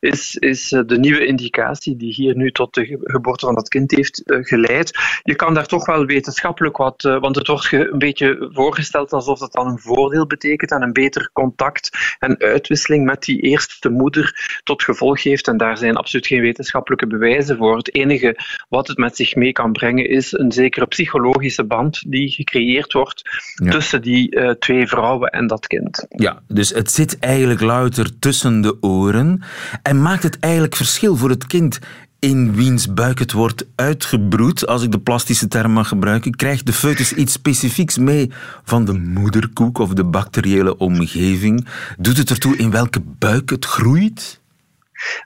is, 0.00 0.36
is 0.36 0.68
de 0.68 0.98
nieuwe 0.98 1.26
indicatie 1.26 1.96
die 1.96 2.12
hier 2.12 2.36
nu 2.36 2.52
tot 2.52 2.74
de 2.74 2.98
geboorte 3.02 3.46
van 3.46 3.54
dat 3.54 3.68
kind 3.68 3.90
heeft 3.90 4.22
geleid. 4.24 4.98
Je 5.22 5.34
kan 5.34 5.54
daar 5.54 5.66
toch 5.66 5.86
wel 5.86 6.06
wetenschappelijk 6.06 6.76
wat, 6.76 7.02
want 7.02 7.36
het 7.36 7.46
wordt 7.46 7.72
een 7.72 7.98
beetje 7.98 8.48
voorgesteld 8.52 9.12
alsof 9.12 9.38
dat 9.38 9.52
dan 9.52 9.66
een 9.66 9.78
voordeel 9.78 10.26
betekent 10.26 10.70
en 10.70 10.82
een 10.82 10.92
beter 10.92 11.30
contact 11.32 12.16
en 12.18 12.38
uitwisseling 12.38 13.04
met 13.04 13.22
die 13.22 13.40
eerste 13.40 13.88
moeder 13.88 14.60
tot 14.64 14.82
gevolg 14.82 15.22
heeft. 15.22 15.48
En 15.48 15.56
daar 15.56 15.78
zijn 15.78 15.96
absoluut 15.96 16.26
geen 16.26 16.40
wetenschappelijke 16.48 17.06
bewijzen 17.06 17.56
voor. 17.56 17.76
Het 17.76 17.94
enige 17.94 18.36
wat 18.68 18.88
het 18.88 18.98
met 18.98 19.16
zich 19.16 19.34
mee 19.34 19.52
kan 19.52 19.72
brengen 19.72 20.08
is 20.08 20.32
een 20.32 20.52
zekere 20.52 20.86
psychologische 20.86 21.64
band 21.64 22.02
die 22.06 22.30
gecreëerd 22.30 22.92
wordt 22.92 23.22
tussen 23.54 24.02
die 24.02 24.36
uh, 24.36 24.50
twee 24.50 24.86
vrouwen 24.86 25.30
en 25.30 25.46
dat 25.46 25.66
kind. 25.66 26.06
Ja, 26.08 26.42
dus 26.48 26.70
het 26.70 26.90
zit 26.90 27.18
eigenlijk 27.18 27.60
louter 27.60 28.18
tussen 28.18 28.60
de 28.60 28.76
oren 28.80 29.42
en 29.82 30.02
maakt 30.02 30.22
het 30.22 30.38
eigenlijk 30.38 30.76
verschil 30.76 31.16
voor 31.16 31.30
het 31.30 31.46
kind 31.46 31.78
in 32.18 32.54
wiens 32.54 32.94
buik 32.94 33.18
het 33.18 33.32
wordt 33.32 33.66
uitgebroed, 33.74 34.66
als 34.66 34.82
ik 34.82 34.92
de 34.92 34.98
plastische 34.98 35.48
term 35.48 35.72
mag 35.72 35.88
gebruiken, 35.88 36.36
krijgt 36.36 36.66
de 36.66 36.72
foetus 36.72 37.12
iets 37.12 37.32
specifieks 37.32 37.98
mee 37.98 38.30
van 38.64 38.84
de 38.84 38.92
moederkoek 38.92 39.78
of 39.78 39.92
de 39.92 40.04
bacteriële 40.04 40.76
omgeving? 40.76 41.66
Doet 41.98 42.16
het 42.16 42.30
ertoe 42.30 42.56
in 42.56 42.70
welke 42.70 43.00
buik 43.18 43.50
het 43.50 43.64
groeit? 43.64 44.40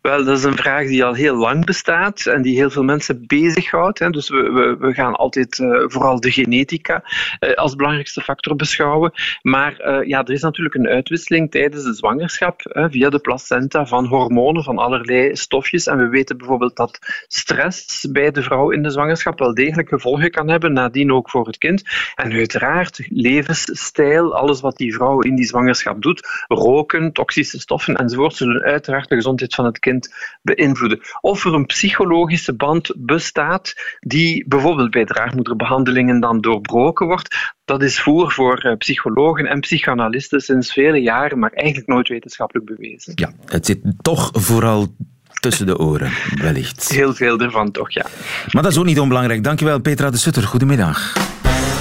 Wel, 0.03 0.25
dat 0.25 0.39
is 0.39 0.45
een 0.45 0.57
vraag 0.57 0.87
die 0.87 1.05
al 1.05 1.15
heel 1.15 1.37
lang 1.37 1.65
bestaat 1.65 2.27
en 2.27 2.43
die 2.43 2.57
heel 2.57 2.71
veel 2.71 2.83
mensen 2.83 3.27
bezighoudt. 3.27 3.99
Hè. 3.99 4.11
Dus 4.11 4.29
we, 4.29 4.51
we, 4.51 4.77
we 4.79 4.95
gaan 4.95 5.15
altijd 5.15 5.59
uh, 5.59 5.85
vooral 5.87 6.21
de 6.21 6.31
genetica 6.31 7.05
uh, 7.41 7.55
als 7.55 7.77
belangrijkste 7.77 8.21
factor 8.21 8.57
beschouwen. 8.57 9.13
Maar 9.43 9.81
uh, 9.81 10.09
ja, 10.09 10.25
er 10.25 10.33
is 10.33 10.43
natuurlijk 10.43 10.75
een 10.75 10.89
uitwisseling 10.89 11.51
tijdens 11.51 11.85
de 11.85 11.95
zwangerschap 11.95 12.61
via 12.91 13.09
de 13.09 13.19
placenta 13.19 13.87
van 13.87 14.07
hormonen, 14.07 14.63
van 14.63 14.79
allerlei 14.79 15.37
stofjes. 15.37 15.87
En 15.87 15.99
we 15.99 16.09
weten 16.09 16.39
bijvoorbeeld 16.39 16.77
dat 16.77 16.99
stress 17.29 18.11
bij 18.11 18.31
de 18.31 18.43
vrouw 18.43 18.71
in 18.71 18.83
de 18.83 18.91
zwangerschap 18.91 19.39
wel 19.39 19.55
degelijk 19.55 19.89
gevolgen 19.89 20.31
kan 20.31 20.49
hebben, 20.49 20.73
nadien 20.73 21.13
ook 21.13 21.31
voor 21.31 21.47
het 21.47 21.59
kind. 21.59 21.83
En 22.15 22.33
uiteraard 22.33 23.07
levensstijl, 23.09 24.37
alles 24.37 24.61
wat 24.61 24.77
die 24.77 24.95
vrouw 24.95 25.21
in 25.21 25.35
die 25.35 25.47
zwangerschap 25.47 26.03
doet, 26.03 26.45
roken, 26.49 27.13
toxische 27.13 27.61
stoffen 27.61 27.97
enzovoort, 27.97 28.35
zullen 28.35 28.63
uiteraard 28.63 29.09
de 29.09 29.15
gezondheid 29.15 29.55
van 29.55 29.62
van 29.63 29.71
het 29.71 29.79
kind 29.79 30.15
beïnvloeden. 30.43 31.01
Of 31.21 31.45
er 31.45 31.55
een 31.55 31.67
psychologische 31.67 32.55
band 32.55 32.95
bestaat 32.97 33.75
die 34.01 34.45
bijvoorbeeld 34.49 34.91
bij 34.91 35.05
draagmoederbehandelingen 35.05 36.21
dan 36.21 36.41
doorbroken 36.41 37.07
wordt. 37.07 37.53
Dat 37.65 37.83
is 37.83 38.01
voer 38.01 38.33
voor 38.33 38.59
eh, 38.59 38.77
psychologen 38.77 39.47
en 39.47 39.61
psychoanalisten 39.61 40.41
sinds 40.41 40.73
vele 40.73 40.99
jaren, 40.99 41.39
maar 41.39 41.53
eigenlijk 41.53 41.89
nooit 41.89 42.09
wetenschappelijk 42.09 42.67
bewezen. 42.67 43.13
Ja, 43.15 43.33
het 43.47 43.67
zit 43.67 43.81
toch 44.01 44.31
vooral 44.33 44.95
tussen 45.41 45.67
de 45.67 45.79
oren, 45.79 46.13
wellicht. 46.35 46.89
Heel 46.89 47.15
veel 47.15 47.41
ervan 47.41 47.71
toch, 47.71 47.93
ja. 47.93 48.07
Maar 48.51 48.63
dat 48.63 48.73
is 48.73 48.79
ook 48.79 48.85
niet 48.85 49.01
onbelangrijk. 49.01 49.45
Dankjewel, 49.45 49.81
Petra 49.81 50.11
de 50.11 50.17
Sutter. 50.17 50.43
Goedemiddag. 50.43 51.13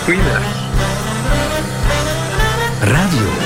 Goedemiddag. 0.03 0.69
Radio 2.81 3.40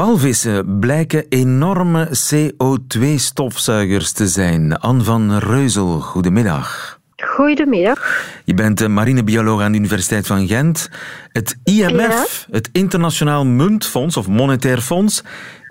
Walvissen 0.00 0.78
blijken 0.78 1.24
enorme 1.28 2.08
CO2-stofzuigers 2.08 4.12
te 4.12 4.28
zijn. 4.28 4.78
Anne 4.78 5.02
van 5.02 5.38
Reuzel, 5.38 6.00
goedemiddag. 6.00 6.98
Goedemiddag. 7.16 8.24
Je 8.44 8.54
bent 8.54 8.88
marinebioloog 8.88 9.60
aan 9.60 9.72
de 9.72 9.78
Universiteit 9.78 10.26
van 10.26 10.46
Gent. 10.46 10.90
Het 11.32 11.56
IMF, 11.64 12.46
het 12.50 12.68
Internationaal 12.72 13.46
Muntfonds 13.46 14.16
of 14.16 14.28
Monetair 14.28 14.80
Fonds, 14.80 15.22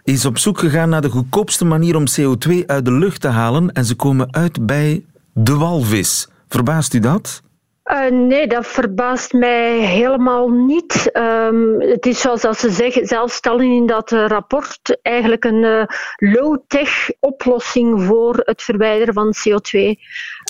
is 0.03 0.25
op 0.25 0.37
zoek 0.37 0.59
gegaan 0.59 0.89
naar 0.89 1.01
de 1.01 1.09
goedkoopste 1.09 1.65
manier 1.65 1.95
om 1.95 2.05
CO2 2.19 2.65
uit 2.65 2.85
de 2.85 2.93
lucht 2.93 3.21
te 3.21 3.27
halen 3.27 3.71
en 3.71 3.85
ze 3.85 3.95
komen 3.95 4.33
uit 4.33 4.65
bij 4.65 5.05
de 5.33 5.55
walvis. 5.55 6.27
Verbaast 6.49 6.93
u 6.93 6.99
dat? 6.99 7.41
Uh, 7.91 8.09
nee, 8.09 8.47
dat 8.47 8.67
verbaast 8.67 9.33
mij 9.33 9.77
helemaal 9.79 10.49
niet. 10.49 11.09
Um, 11.13 11.81
het 11.81 12.05
is 12.05 12.21
zoals 12.21 12.41
dat 12.41 12.57
ze 12.57 12.69
zeggen, 12.69 13.07
zelf 13.07 13.31
stellen 13.31 13.65
in 13.65 13.85
dat 13.85 14.11
uh, 14.11 14.25
rapport 14.27 14.97
eigenlijk 15.01 15.43
een 15.43 15.63
uh, 15.63 15.83
low-tech 16.15 17.09
oplossing 17.19 18.03
voor 18.03 18.41
het 18.45 18.61
verwijderen 18.61 19.13
van 19.13 19.35
CO2 19.35 19.79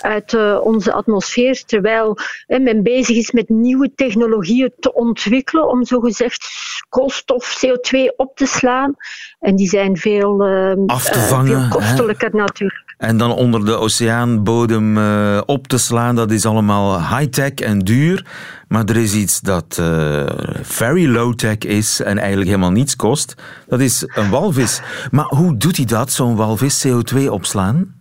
uit 0.01 0.59
onze 0.61 0.93
atmosfeer. 0.93 1.65
Terwijl 1.65 2.17
men 2.47 2.83
bezig 2.83 3.17
is 3.17 3.31
met 3.31 3.49
nieuwe 3.49 3.93
technologieën 3.95 4.73
te 4.79 4.93
ontwikkelen 4.93 5.67
om 5.67 5.85
zogezegd 5.85 6.47
koolstof, 6.89 7.65
CO2 7.65 8.15
op 8.15 8.35
te 8.35 8.45
slaan. 8.45 8.95
En 9.39 9.55
die 9.55 9.67
zijn 9.67 9.97
veel, 9.97 10.43
ehm, 10.43 10.85
Af 10.85 11.09
te 11.09 11.19
vangen, 11.19 11.59
veel 11.59 11.79
kostelijker 11.79 12.35
natuurlijk. 12.35 12.88
En 12.99 13.17
dan 13.17 13.31
onder 13.31 13.65
de 13.65 13.75
oceaanbodem 13.75 14.97
uh, 14.97 15.41
op 15.45 15.67
te 15.67 15.77
slaan, 15.77 16.15
dat 16.15 16.31
is 16.31 16.45
allemaal 16.45 16.99
high-tech 16.99 17.53
en 17.53 17.79
duur. 17.79 18.25
Maar 18.67 18.85
er 18.85 18.97
is 18.97 19.13
iets 19.13 19.39
dat 19.39 19.77
uh, 19.79 20.25
very 20.61 21.07
low-tech 21.07 21.57
is 21.57 22.01
en 22.01 22.17
eigenlijk 22.17 22.49
helemaal 22.49 22.71
niets 22.71 22.95
kost. 22.95 23.35
Dat 23.67 23.79
is 23.79 24.03
een 24.15 24.29
walvis. 24.29 24.81
Maar 25.11 25.25
hoe 25.25 25.57
doet 25.57 25.75
hij 25.75 25.85
dat, 25.85 26.11
zo'n 26.11 26.35
walvis, 26.35 26.87
CO2 26.87 27.27
opslaan? 27.29 27.97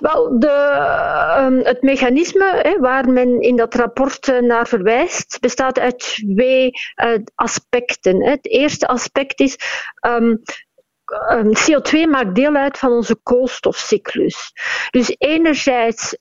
Wel, 0.00 0.38
de, 0.38 0.76
um, 1.40 1.60
het 1.64 1.82
mechanisme 1.82 2.76
waar 2.80 3.08
men 3.08 3.40
in 3.40 3.56
dat 3.56 3.74
rapport 3.74 4.40
naar 4.40 4.66
verwijst, 4.66 5.38
bestaat 5.40 5.78
uit 5.78 5.98
twee 5.98 6.70
aspecten. 7.34 8.24
Het 8.24 8.46
eerste 8.46 8.86
aspect 8.86 9.40
is 9.40 9.56
Ehm, 10.00 10.36
CO2 11.38 12.08
maakt 12.10 12.34
deel 12.34 12.54
uit 12.54 12.78
van 12.78 12.92
onze 12.92 13.16
koolstofcyclus. 13.22 14.52
Dus 14.90 15.14
enerzijds 15.18 16.16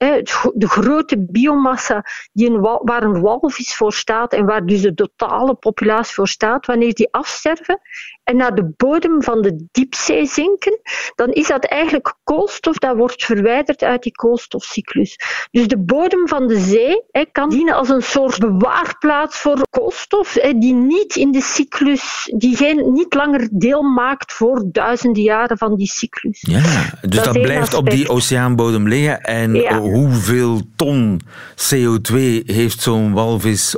de 0.53 0.67
grote 0.67 1.25
biomassa 1.29 2.03
die 2.33 2.57
waar 2.81 3.03
een 3.03 3.21
walvis 3.21 3.75
voor 3.75 3.93
staat 3.93 4.33
en 4.33 4.45
waar 4.45 4.65
dus 4.65 4.81
de 4.81 4.93
totale 4.93 5.55
populatie 5.55 6.13
voor 6.13 6.27
staat, 6.27 6.65
wanneer 6.65 6.93
die 6.93 7.11
afsterven 7.11 7.79
en 8.27 8.35
naar 8.35 8.55
de 8.55 8.73
bodem 8.77 9.23
van 9.23 9.41
de 9.41 9.65
diepzee 9.71 10.25
zinken, 10.25 10.79
dan 11.15 11.31
is 11.31 11.47
dat 11.47 11.65
eigenlijk 11.65 12.15
koolstof 12.23 12.77
dat 12.77 12.95
wordt 12.95 13.25
verwijderd 13.25 13.83
uit 13.83 14.03
die 14.03 14.11
koolstofcyclus. 14.11 15.19
Dus 15.51 15.67
de 15.67 15.77
bodem 15.77 16.27
van 16.27 16.47
de 16.47 16.59
zee 16.59 17.25
kan 17.31 17.49
dienen 17.49 17.75
als 17.75 17.89
een 17.89 18.01
soort 18.01 18.39
bewaarplaats 18.39 19.37
voor 19.37 19.61
koolstof 19.69 20.33
die 20.33 20.73
niet 20.73 21.15
in 21.15 21.31
de 21.31 21.41
cyclus, 21.41 22.31
die 22.37 22.55
geen, 22.55 22.91
niet 22.93 23.13
langer 23.13 23.47
deel 23.51 23.81
maakt 23.81 24.33
voor 24.33 24.63
duizenden 24.71 25.23
jaren 25.23 25.57
van 25.57 25.75
die 25.75 25.87
cyclus. 25.87 26.41
Ja, 26.41 26.61
dus 27.01 27.23
dat, 27.23 27.41
blijft 27.41 27.73
op 27.73 27.89
die 27.89 28.09
oceaanbodem 28.09 28.87
liggen. 28.87 29.21
En 29.21 29.75
hoeveel 29.77 30.61
ton 30.75 31.21
CO2 31.55 32.15
heeft 32.45 32.81
zo'n 32.81 33.13
walvis 33.13 33.77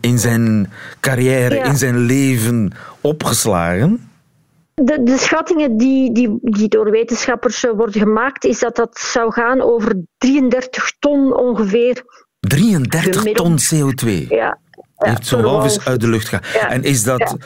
in 0.00 0.18
zijn 0.18 0.72
carrière, 1.00 1.58
in 1.58 1.76
zijn 1.76 1.98
leven 1.98 2.72
opgeslagen? 3.00 4.10
De, 4.74 5.02
de, 5.02 5.16
schattingen 5.18 5.76
die, 5.76 6.12
die, 6.12 6.38
die 6.42 6.68
door 6.68 6.90
wetenschappers 6.90 7.62
worden 7.62 8.00
gemaakt, 8.00 8.44
is 8.44 8.58
dat 8.58 8.76
dat 8.76 8.98
zou 8.98 9.32
gaan 9.32 9.60
over 9.60 10.02
33 10.18 10.92
ton 10.98 11.36
ongeveer. 11.36 12.04
33 12.40 13.22
ton 13.32 13.58
CO2? 13.58 14.26
Ja, 14.28 14.58
heeft 14.96 15.26
zo'n 15.26 15.42
walvis 15.42 15.84
uit 15.84 16.00
de 16.00 16.08
lucht 16.08 16.28
gegaan. 16.28 16.70
En 16.70 16.82
is 16.82 17.02
dat, 17.02 17.36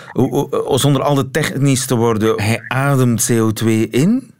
zonder 0.74 1.02
al 1.02 1.14
te 1.14 1.30
technisch 1.30 1.86
te 1.86 1.96
worden, 1.96 2.42
hij 2.42 2.64
ademt 2.68 3.32
CO2 3.32 3.66
in? 3.90 4.34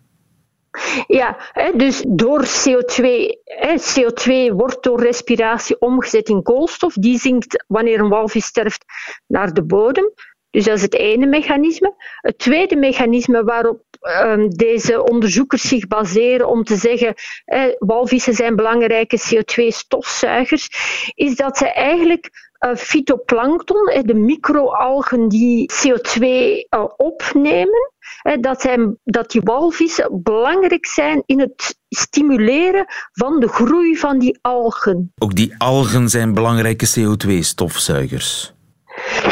Ja, 1.07 1.37
dus 1.75 2.05
door 2.09 2.45
CO2, 2.45 3.07
CO2 3.79 4.55
wordt 4.55 4.83
door 4.83 5.01
respiratie 5.01 5.81
omgezet 5.81 6.29
in 6.29 6.43
koolstof. 6.43 6.95
Die 6.95 7.19
zinkt 7.19 7.65
wanneer 7.67 8.01
een 8.01 8.09
walvis 8.09 8.45
sterft 8.45 8.85
naar 9.27 9.53
de 9.53 9.65
bodem. 9.65 10.13
Dus 10.51 10.65
dat 10.65 10.77
is 10.77 10.83
het 10.83 10.95
ene 10.95 11.27
mechanisme. 11.27 11.95
Het 12.21 12.39
tweede 12.39 12.77
mechanisme 12.77 13.45
waarop 13.45 13.83
um, 14.01 14.49
deze 14.49 15.05
onderzoekers 15.05 15.63
zich 15.63 15.87
baseren 15.87 16.49
om 16.49 16.65
te 16.65 16.77
zeggen 16.77 17.15
eh, 17.45 17.63
walvissen 17.79 18.35
zijn 18.35 18.57
belangrijke 18.57 19.19
CO2-stofzuigers, 19.19 20.69
is 21.15 21.37
dat 21.37 21.59
ze 21.59 21.73
eigenlijk 21.73 22.31
uh, 22.61 22.75
fytoplankton, 22.75 24.03
de 24.05 24.15
microalgen 24.15 25.29
die 25.29 25.71
CO2 25.73 26.23
uh, 26.23 26.85
opnemen, 26.97 27.93
dat, 28.41 28.61
zijn, 28.61 28.99
dat 29.05 29.31
die 29.31 29.41
walvissen 29.45 30.23
belangrijk 30.23 30.87
zijn 30.87 31.23
in 31.27 31.41
het 31.41 31.79
stimuleren 31.89 32.87
van 33.13 33.41
de 33.41 33.49
groei 33.49 33.97
van 33.97 34.19
die 34.19 34.39
algen. 34.41 35.13
Ook 35.19 35.35
die 35.35 35.55
algen 35.59 36.09
zijn 36.09 36.35
belangrijke 36.35 36.89
CO2-stofzuigers. 36.99 38.53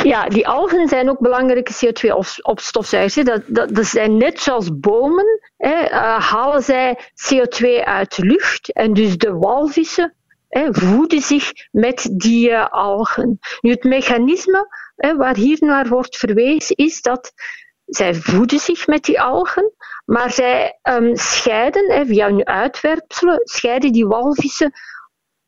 Ja, 0.03 0.29
die 0.29 0.49
algen 0.49 0.89
zijn 0.89 1.11
ook 1.11 1.19
belangrijke 1.19 1.73
CO2-opstofzuigers. 1.73 3.15
Dat, 3.15 3.43
dat, 3.47 3.75
dat, 3.75 3.87
zijn 3.87 4.17
net 4.17 4.41
zoals 4.41 4.79
bomen, 4.79 5.41
hè, 5.57 5.85
uh, 5.85 6.21
halen 6.21 6.63
zij 6.63 6.99
CO2 6.99 7.85
uit 7.85 8.17
de 8.17 8.25
lucht. 8.25 8.73
En 8.73 8.95
dus 8.95 9.17
de 9.17 9.33
walvissen 9.33 10.15
hè, 10.49 10.75
voeden 10.75 11.21
zich 11.21 11.53
met 11.71 12.09
die 12.13 12.51
uh, 12.51 12.69
algen. 12.69 13.39
Nu, 13.61 13.71
het 13.71 13.85
mechanisme 13.85 14.67
hè, 14.97 15.17
waar 15.17 15.37
hier 15.37 15.57
naar 15.61 15.89
wordt 15.89 16.17
verwezen 16.17 16.77
is 16.77 17.03
dat 17.03 17.33
zij 17.89 18.15
voeden 18.15 18.59
zich 18.59 18.87
met 18.87 19.05
die 19.05 19.21
algen, 19.21 19.73
maar 20.05 20.33
zij 20.33 20.79
um, 20.83 21.17
scheiden 21.17 21.91
hè, 21.93 22.07
via 22.07 22.27
hun 22.27 22.47
uitwerpselen, 22.47 23.41
scheiden 23.43 23.93
die 23.93 24.07
walvissen 24.07 24.73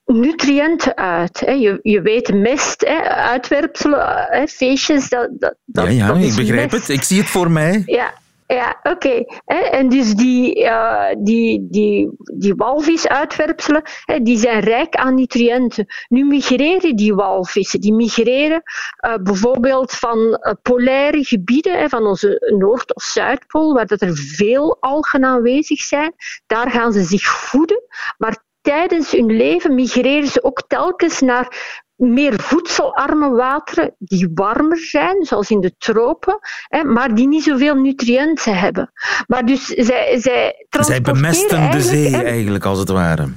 nutriënten 0.05 0.97
uit. 0.97 1.41
Hè. 1.41 1.53
Je, 1.53 1.79
je 1.83 2.01
weet 2.01 2.35
mest, 2.35 2.81
hè, 2.81 3.03
uitwerpselen, 3.09 4.27
hè, 4.29 4.47
feestjes, 4.47 5.09
dat, 5.09 5.29
dat, 5.39 5.55
ja, 5.65 5.89
ja, 5.89 6.07
dat 6.07 6.17
ik 6.17 6.35
begrijp 6.35 6.71
het. 6.71 6.89
Ik 6.89 7.03
zie 7.03 7.19
het 7.21 7.29
voor 7.29 7.51
mij. 7.51 7.83
Ja, 7.87 8.15
ja, 8.55 8.81
oké. 8.83 9.25
En 9.71 9.89
dus 9.89 10.15
die, 10.15 10.61
uh, 10.61 11.09
die, 11.19 11.67
die, 11.71 12.11
die 12.39 12.55
walvisuitwerpselen, 12.55 13.83
die 14.23 14.39
zijn 14.39 14.61
rijk 14.61 14.95
aan 14.95 15.15
nutriënten. 15.15 15.87
Nu 16.09 16.25
migreren 16.25 16.97
die 16.97 17.15
walvissen. 17.15 17.81
Die 17.81 17.95
migreren 17.95 18.63
uh, 19.07 19.15
bijvoorbeeld 19.23 19.93
van 19.93 20.19
uh, 20.19 20.53
polaire 20.63 21.25
gebieden, 21.25 21.89
van 21.89 22.07
onze 22.07 22.55
Noord- 22.59 22.95
of 22.95 23.03
Zuidpool, 23.03 23.75
waar 23.75 23.87
dat 23.87 24.01
er 24.01 24.17
veel 24.17 24.77
algen 24.81 25.25
aanwezig 25.25 25.81
zijn. 25.81 26.15
Daar 26.47 26.71
gaan 26.71 26.93
ze 26.93 27.03
zich 27.03 27.23
voeden. 27.23 27.83
Maar 28.19 28.45
tijdens 28.61 29.13
hun 29.13 29.37
leven 29.37 29.75
migreren 29.75 30.29
ze 30.29 30.43
ook 30.43 30.63
telkens 30.67 31.21
naar 31.21 31.79
meer 32.01 32.41
voedselarme 32.41 33.31
wateren 33.31 33.95
die 33.99 34.31
warmer 34.35 34.79
zijn, 34.79 35.25
zoals 35.25 35.51
in 35.51 35.61
de 35.61 35.75
tropen, 35.79 36.39
hè, 36.69 36.85
maar 36.85 37.15
die 37.15 37.29
niet 37.29 37.43
zoveel 37.43 37.75
nutriënten 37.75 38.59
hebben. 38.59 38.93
Maar 39.27 39.47
dus 39.47 39.65
zij, 39.65 40.21
zij, 40.21 40.67
zij 40.81 41.01
bemesten 41.01 41.71
de 41.71 41.81
zee 41.81 42.17
eigenlijk, 42.17 42.65
als 42.65 42.79
het 42.79 42.89
ware. 42.89 43.29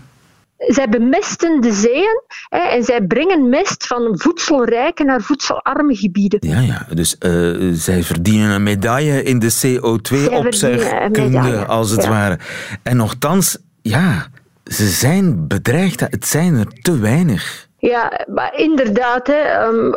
Zij 0.58 0.90
bemesten 0.90 1.62
de 1.62 1.74
zeeën 1.74 2.24
hè, 2.50 2.58
en 2.58 2.84
zij 2.84 3.02
brengen 3.02 3.50
mest 3.50 3.88
van 3.88 4.18
voedselrijke 4.18 5.04
naar 5.04 5.22
voedselarme 5.22 5.96
gebieden. 5.96 6.40
Ja, 6.42 6.60
ja. 6.60 6.88
dus 6.94 7.16
uh, 7.20 7.72
zij 7.74 8.04
verdienen 8.04 8.50
een 8.50 8.64
medaille 8.64 9.24
in 9.24 9.40
de 9.40 9.52
CO2-opzuigkunde, 9.52 11.66
als 11.66 11.90
het 11.90 12.06
ware. 12.06 12.40
En 12.84 12.98
nogthans, 12.98 13.58
ja, 13.82 14.28
ze 14.66 14.90
zijn 14.90 15.48
bedreigd. 15.48 16.00
Het 16.00 16.26
zijn 16.26 16.56
er 16.56 16.68
te 16.82 17.00
weinig. 17.00 17.72
Ja, 17.84 18.26
maar 18.28 18.56
inderdaad, 18.60 19.28
hè, 19.28 19.68
um, 19.68 19.94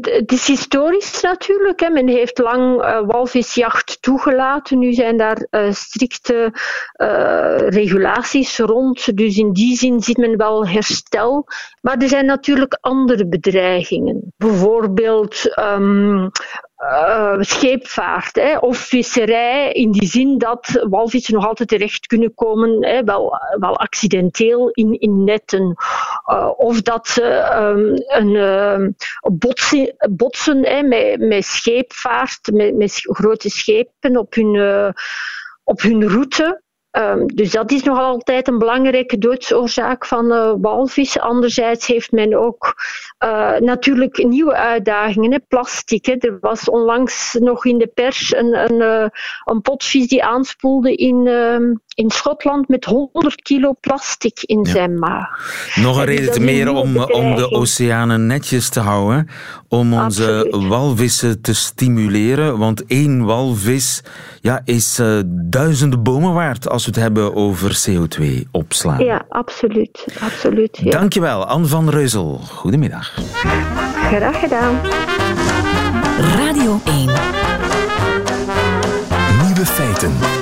het 0.00 0.32
is 0.32 0.46
historisch 0.46 1.20
natuurlijk. 1.20 1.80
Hè. 1.80 1.90
Men 1.90 2.08
heeft 2.08 2.38
lang 2.38 2.82
uh, 2.82 3.00
walvisjacht 3.06 4.02
toegelaten. 4.02 4.78
Nu 4.78 4.92
zijn 4.92 5.16
daar 5.16 5.46
uh, 5.50 5.72
strikte 5.72 6.52
uh, 6.96 7.56
regulaties 7.56 8.58
rond. 8.58 9.16
Dus 9.16 9.36
in 9.36 9.52
die 9.52 9.76
zin 9.76 10.00
ziet 10.00 10.16
men 10.16 10.36
wel 10.36 10.66
herstel. 10.66 11.46
Maar 11.80 11.96
er 11.96 12.08
zijn 12.08 12.26
natuurlijk 12.26 12.78
andere 12.80 13.26
bedreigingen. 13.26 14.32
Bijvoorbeeld 14.36 15.58
um, 15.58 16.30
uh, 16.80 17.36
scheepvaart 17.40 18.36
hè, 18.36 18.58
of 18.58 18.76
visserij, 18.78 19.72
in 19.72 19.90
die 19.90 20.08
zin 20.08 20.38
dat 20.38 20.86
walvissen 20.90 21.34
nog 21.34 21.46
altijd 21.46 21.68
terecht 21.68 22.06
kunnen 22.06 22.34
komen, 22.34 22.84
hè, 22.86 23.04
wel, 23.04 23.38
wel 23.58 23.78
accidenteel 23.78 24.68
in, 24.68 25.00
in 25.00 25.24
netten. 25.24 25.76
Uh, 26.26 26.50
of 26.56 26.82
dat 26.82 27.08
ze 27.08 27.22
um, 27.54 27.94
een 28.06 28.34
uh, 28.34 28.88
botsen, 29.32 29.94
botsen 30.10 30.64
hè, 30.66 30.82
met, 30.82 31.20
met 31.20 31.44
scheepvaart, 31.44 32.50
met, 32.52 32.76
met 32.76 32.92
grote 33.02 33.50
schepen 33.50 34.16
op 34.16 34.34
hun, 34.34 34.94
op 35.64 35.80
hun 35.80 36.08
route. 36.08 36.62
Um, 36.98 37.26
dus 37.26 37.50
dat 37.50 37.70
is 37.70 37.82
nog 37.82 37.98
altijd 37.98 38.48
een 38.48 38.58
belangrijke 38.58 39.18
doodsoorzaak 39.18 40.06
van 40.06 40.32
uh, 40.32 40.52
walvissen. 40.60 41.20
Anderzijds 41.20 41.86
heeft 41.86 42.12
men 42.12 42.34
ook 42.34 42.74
uh, 43.24 43.56
natuurlijk 43.56 44.24
nieuwe 44.24 44.54
uitdagingen. 44.54 45.32
Hè. 45.32 45.38
Plastic. 45.48 46.06
Er 46.06 46.38
was 46.40 46.68
onlangs 46.68 47.36
nog 47.40 47.64
in 47.64 47.78
de 47.78 47.86
pers 47.86 48.34
een, 48.34 48.70
een, 48.70 48.80
uh, 48.80 49.08
een 49.44 49.60
potvis 49.62 50.08
die 50.08 50.24
aanspoelde 50.24 50.94
in, 50.94 51.26
in 52.00 52.10
Schotland 52.10 52.68
met 52.68 52.84
100 52.84 53.42
kilo 53.42 53.74
plastic 53.80 54.42
in 54.42 54.66
zijn 54.66 54.98
maag. 54.98 55.28
Nog 55.74 55.98
een 55.98 56.04
reden 56.04 56.32
te 56.32 56.40
meer 56.40 56.70
om, 56.70 56.98
om 56.98 57.34
de 57.36 57.50
oceanen 57.50 58.26
netjes 58.26 58.68
te 58.68 58.80
houden. 58.80 59.28
Om 59.68 59.94
onze 59.94 60.34
Absoluut. 60.36 60.68
walvissen 60.68 61.40
te 61.40 61.54
stimuleren. 61.54 62.58
Want 62.58 62.86
één 62.86 63.24
walvis 63.24 64.02
ja, 64.40 64.60
is 64.64 64.98
uh, 64.98 65.20
duizenden 65.26 66.02
bomen 66.02 66.34
waard 66.34 66.68
als 66.68 66.84
we 66.84 66.90
het 66.90 67.00
hebben 67.00 67.34
over 67.34 67.84
CO2-opslaan. 67.88 69.04
Ja, 69.04 69.24
absoluut. 69.28 70.04
absoluut 70.20 70.78
ja. 70.82 70.90
Dankjewel, 70.90 71.44
Anne 71.46 71.66
van 71.66 71.88
Reuzel. 71.88 72.40
Goedemiddag. 72.48 73.14
Graag 73.94 74.40
gedaan. 74.40 74.80
Radio 76.36 76.80
1. 76.84 76.96
Nieuwe 79.44 79.66
feiten. 79.66 80.39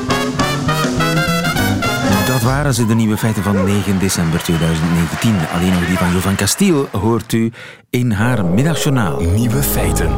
Dat 2.39 2.47
waren 2.47 2.75
ze, 2.75 2.87
de 2.87 2.95
nieuwe 2.95 3.17
feiten 3.17 3.43
van 3.43 3.65
9 3.65 3.99
december 3.99 4.43
2019. 4.43 5.35
Alleen 5.55 5.73
nog 5.73 5.87
die 5.87 5.97
van 5.97 6.13
Jovan 6.13 6.37
Castiel 6.37 6.89
hoort 6.93 7.33
u 7.33 7.53
in 7.91 8.11
haar 8.11 8.45
middagjournaal. 8.45 9.21
Nieuwe 9.21 9.63
feiten. 9.63 10.11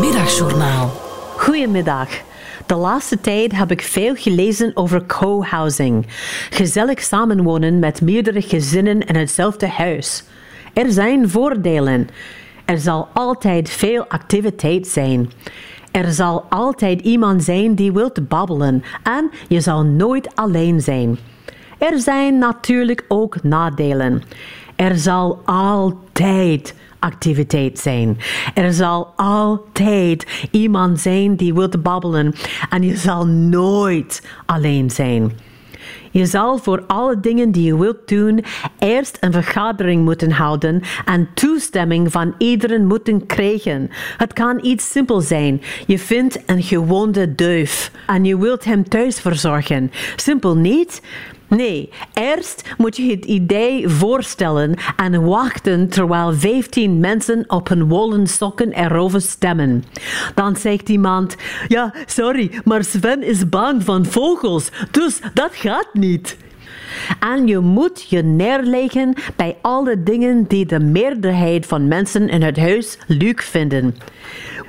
Middagjournaal. 0.00 0.90
Goedemiddag. 1.36 2.08
De 2.66 2.74
laatste 2.74 3.20
tijd 3.20 3.52
heb 3.52 3.70
ik 3.70 3.82
veel 3.82 4.14
gelezen 4.14 4.70
over 4.74 5.06
co-housing. 5.06 6.06
Gezellig 6.50 7.00
samenwonen 7.02 7.78
met 7.78 8.00
meerdere 8.00 8.42
gezinnen 8.42 9.00
in 9.00 9.16
hetzelfde 9.16 9.68
huis. 9.68 10.24
Er 10.72 10.92
zijn 10.92 11.30
voordelen. 11.30 12.08
Er 12.64 12.78
zal 12.78 13.08
altijd 13.12 13.70
veel 13.70 14.04
activiteit 14.08 14.86
zijn. 14.86 15.30
Er 15.90 16.12
zal 16.12 16.44
altijd 16.48 17.00
iemand 17.00 17.44
zijn 17.44 17.74
die 17.74 17.92
wilt 17.92 18.28
babbelen 18.28 18.82
en 19.02 19.30
je 19.48 19.60
zal 19.60 19.84
nooit 19.84 20.36
alleen 20.36 20.80
zijn. 20.80 21.18
Er 21.78 21.98
zijn 21.98 22.38
natuurlijk 22.38 23.04
ook 23.08 23.42
nadelen. 23.42 24.22
Er 24.76 24.98
zal 24.98 25.40
altijd 25.44 26.74
activiteit 26.98 27.78
zijn. 27.78 28.18
Er 28.54 28.72
zal 28.72 29.12
altijd 29.16 30.48
iemand 30.50 31.00
zijn 31.00 31.36
die 31.36 31.54
wilt 31.54 31.82
babbelen 31.82 32.34
en 32.70 32.82
je 32.82 32.96
zal 32.96 33.26
nooit 33.26 34.26
alleen 34.46 34.90
zijn. 34.90 35.32
Je 36.10 36.26
zal 36.26 36.58
voor 36.58 36.84
alle 36.86 37.20
dingen 37.20 37.50
die 37.50 37.64
je 37.64 37.78
wilt 37.78 38.08
doen 38.08 38.44
eerst 38.78 39.16
een 39.20 39.32
vergadering 39.32 40.04
moeten 40.04 40.30
houden 40.30 40.82
en 41.04 41.28
toestemming 41.34 42.12
van 42.12 42.34
iedereen 42.38 42.86
moeten 42.86 43.26
krijgen. 43.26 43.90
Het 44.16 44.32
kan 44.32 44.58
iets 44.62 44.90
simpel 44.90 45.20
zijn. 45.20 45.62
Je 45.86 45.98
vindt 45.98 46.38
een 46.46 46.62
gewonde 46.62 47.34
duif 47.34 47.92
en 48.06 48.24
je 48.24 48.38
wilt 48.38 48.64
hem 48.64 48.88
thuis 48.88 49.20
verzorgen. 49.20 49.90
Simpel 50.16 50.56
niet? 50.56 51.00
Nee, 51.48 51.90
eerst 52.14 52.74
moet 52.76 52.96
je 52.96 53.10
het 53.10 53.24
idee 53.24 53.88
voorstellen 53.88 54.74
en 54.96 55.24
wachten 55.24 55.88
terwijl 55.88 56.34
15 56.34 57.00
mensen 57.00 57.44
op 57.46 57.68
hun 57.68 57.88
wollen 57.88 58.26
sokken 58.26 58.72
erover 58.72 59.20
stemmen. 59.20 59.84
Dan 60.34 60.56
zegt 60.56 60.88
iemand: 60.88 61.36
Ja, 61.68 61.94
sorry, 62.06 62.60
maar 62.64 62.84
Sven 62.84 63.22
is 63.22 63.48
bang 63.48 63.84
van 63.84 64.06
vogels, 64.06 64.68
dus 64.90 65.20
dat 65.34 65.54
gaat 65.54 65.88
niet. 65.92 66.36
En 67.20 67.46
je 67.46 67.58
moet 67.58 68.06
je 68.08 68.22
neerleggen 68.22 69.14
bij 69.36 69.56
alle 69.62 70.02
dingen 70.02 70.44
die 70.48 70.66
de 70.66 70.80
meerderheid 70.80 71.66
van 71.66 71.88
mensen 71.88 72.28
in 72.28 72.42
het 72.42 72.56
huis 72.56 72.98
leuk 73.06 73.42
vinden. 73.42 73.94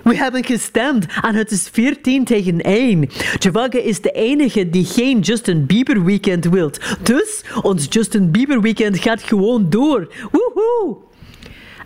We 0.04 0.16
hebben 0.16 0.46
gestemd 0.46 1.06
en 1.22 1.36
het 1.36 1.52
is 1.52 1.70
14 1.72 2.26
tegen 2.26 2.62
1. 2.62 3.10
Javaga 3.40 3.80
is 3.80 4.02
de 4.02 4.12
enige 4.12 4.70
die 4.70 4.86
geen 4.86 5.20
Justin 5.20 5.66
Bieber 5.66 6.04
weekend 6.04 6.46
wilt. 6.46 6.80
Dus 7.04 7.44
ons 7.62 7.86
Justin 7.90 8.32
Bieber 8.32 8.62
weekend 8.62 9.00
gaat 9.00 9.24
gewoon 9.24 9.70
door. 9.70 10.14
Woehoe! 10.32 10.98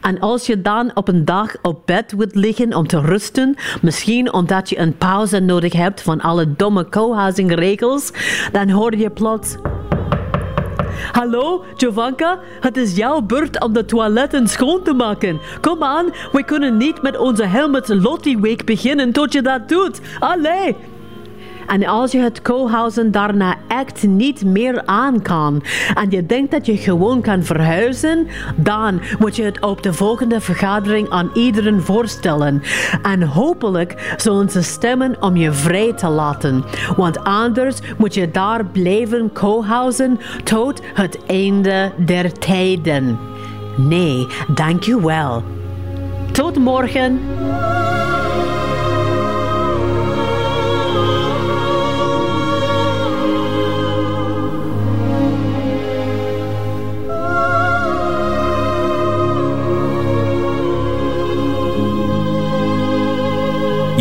En 0.01 0.19
als 0.19 0.45
je 0.45 0.61
dan 0.61 0.95
op 0.95 1.07
een 1.07 1.25
dag 1.25 1.55
op 1.61 1.81
bed 1.85 2.11
wilt 2.17 2.35
liggen 2.35 2.75
om 2.75 2.87
te 2.87 3.01
rusten, 3.01 3.55
misschien 3.81 4.33
omdat 4.33 4.69
je 4.69 4.79
een 4.79 4.97
pauze 4.97 5.39
nodig 5.39 5.73
hebt 5.73 6.01
van 6.01 6.21
alle 6.21 6.55
domme 6.55 6.89
co-housing 6.89 7.55
regels, 7.55 8.11
dan 8.51 8.69
hoor 8.69 8.97
je 8.97 9.09
plots... 9.09 9.55
Hallo, 11.11 11.63
Jovanka, 11.75 12.39
het 12.59 12.77
is 12.77 12.95
jouw 12.95 13.21
beurt 13.21 13.63
om 13.63 13.73
de 13.73 13.85
toiletten 13.85 14.47
schoon 14.47 14.83
te 14.83 14.93
maken. 14.93 15.39
Kom 15.61 15.83
aan, 15.83 16.05
we 16.31 16.43
kunnen 16.43 16.77
niet 16.77 17.01
met 17.01 17.17
onze 17.17 17.45
Helmet 17.45 17.87
Lottie 17.87 18.39
Week 18.39 18.65
beginnen 18.65 19.11
tot 19.11 19.33
je 19.33 19.41
dat 19.41 19.69
doet. 19.69 20.01
Allee! 20.19 20.92
En 21.67 21.85
als 21.85 22.11
je 22.11 22.19
het 22.19 22.41
co-housen 22.41 23.11
daarna 23.11 23.55
echt 23.67 24.07
niet 24.07 24.45
meer 24.45 24.85
aan 24.85 25.21
kan 25.21 25.63
en 25.93 26.09
je 26.09 26.25
denkt 26.25 26.51
dat 26.51 26.65
je 26.65 26.77
gewoon 26.77 27.21
kan 27.21 27.43
verhuizen, 27.43 28.27
dan 28.55 29.01
moet 29.19 29.35
je 29.35 29.43
het 29.43 29.61
op 29.61 29.83
de 29.83 29.93
volgende 29.93 30.41
vergadering 30.41 31.09
aan 31.09 31.29
iedereen 31.33 31.81
voorstellen. 31.81 32.61
En 33.01 33.23
hopelijk 33.23 34.15
zullen 34.17 34.49
ze 34.49 34.61
stemmen 34.61 35.15
om 35.19 35.35
je 35.35 35.51
vrij 35.51 35.93
te 35.93 36.07
laten. 36.07 36.63
Want 36.95 37.23
anders 37.23 37.79
moet 37.97 38.13
je 38.13 38.31
daar 38.31 38.65
blijven 38.65 39.31
co-housen 39.33 40.19
tot 40.43 40.81
het 40.93 41.25
einde 41.25 41.91
der 41.97 42.31
tijden. 42.31 43.19
Nee, 43.75 44.27
dank 44.47 44.83
je 44.83 45.05
wel. 45.05 45.43
Tot 46.31 46.57
morgen. 46.57 47.19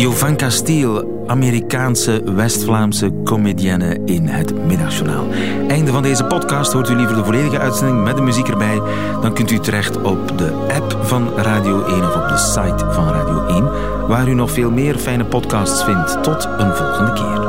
Jovan 0.03 0.35
Castiel, 0.37 1.23
Amerikaanse 1.27 2.21
West-Vlaamse 2.25 3.11
comedienne 3.23 3.99
in 4.05 4.27
het 4.27 4.65
Middagjournaal. 4.65 5.25
Einde 5.67 5.91
van 5.91 6.03
deze 6.03 6.25
podcast. 6.25 6.73
Hoort 6.73 6.89
u 6.89 6.95
liever 6.95 7.15
de 7.15 7.23
volledige 7.23 7.59
uitzending 7.59 8.03
met 8.03 8.15
de 8.15 8.21
muziek 8.21 8.47
erbij? 8.47 8.81
Dan 9.21 9.33
kunt 9.33 9.51
u 9.51 9.59
terecht 9.59 10.01
op 10.01 10.37
de 10.37 10.51
app 10.51 10.97
van 11.01 11.29
Radio 11.35 11.85
1 11.85 12.03
of 12.03 12.15
op 12.15 12.27
de 12.27 12.37
site 12.37 12.91
van 12.91 13.07
Radio 13.07 13.45
1, 13.45 13.71
waar 14.07 14.27
u 14.27 14.33
nog 14.33 14.51
veel 14.51 14.71
meer 14.71 14.97
fijne 14.97 15.25
podcasts 15.25 15.83
vindt. 15.83 16.23
Tot 16.23 16.47
een 16.57 16.75
volgende 16.75 17.13
keer. 17.13 17.42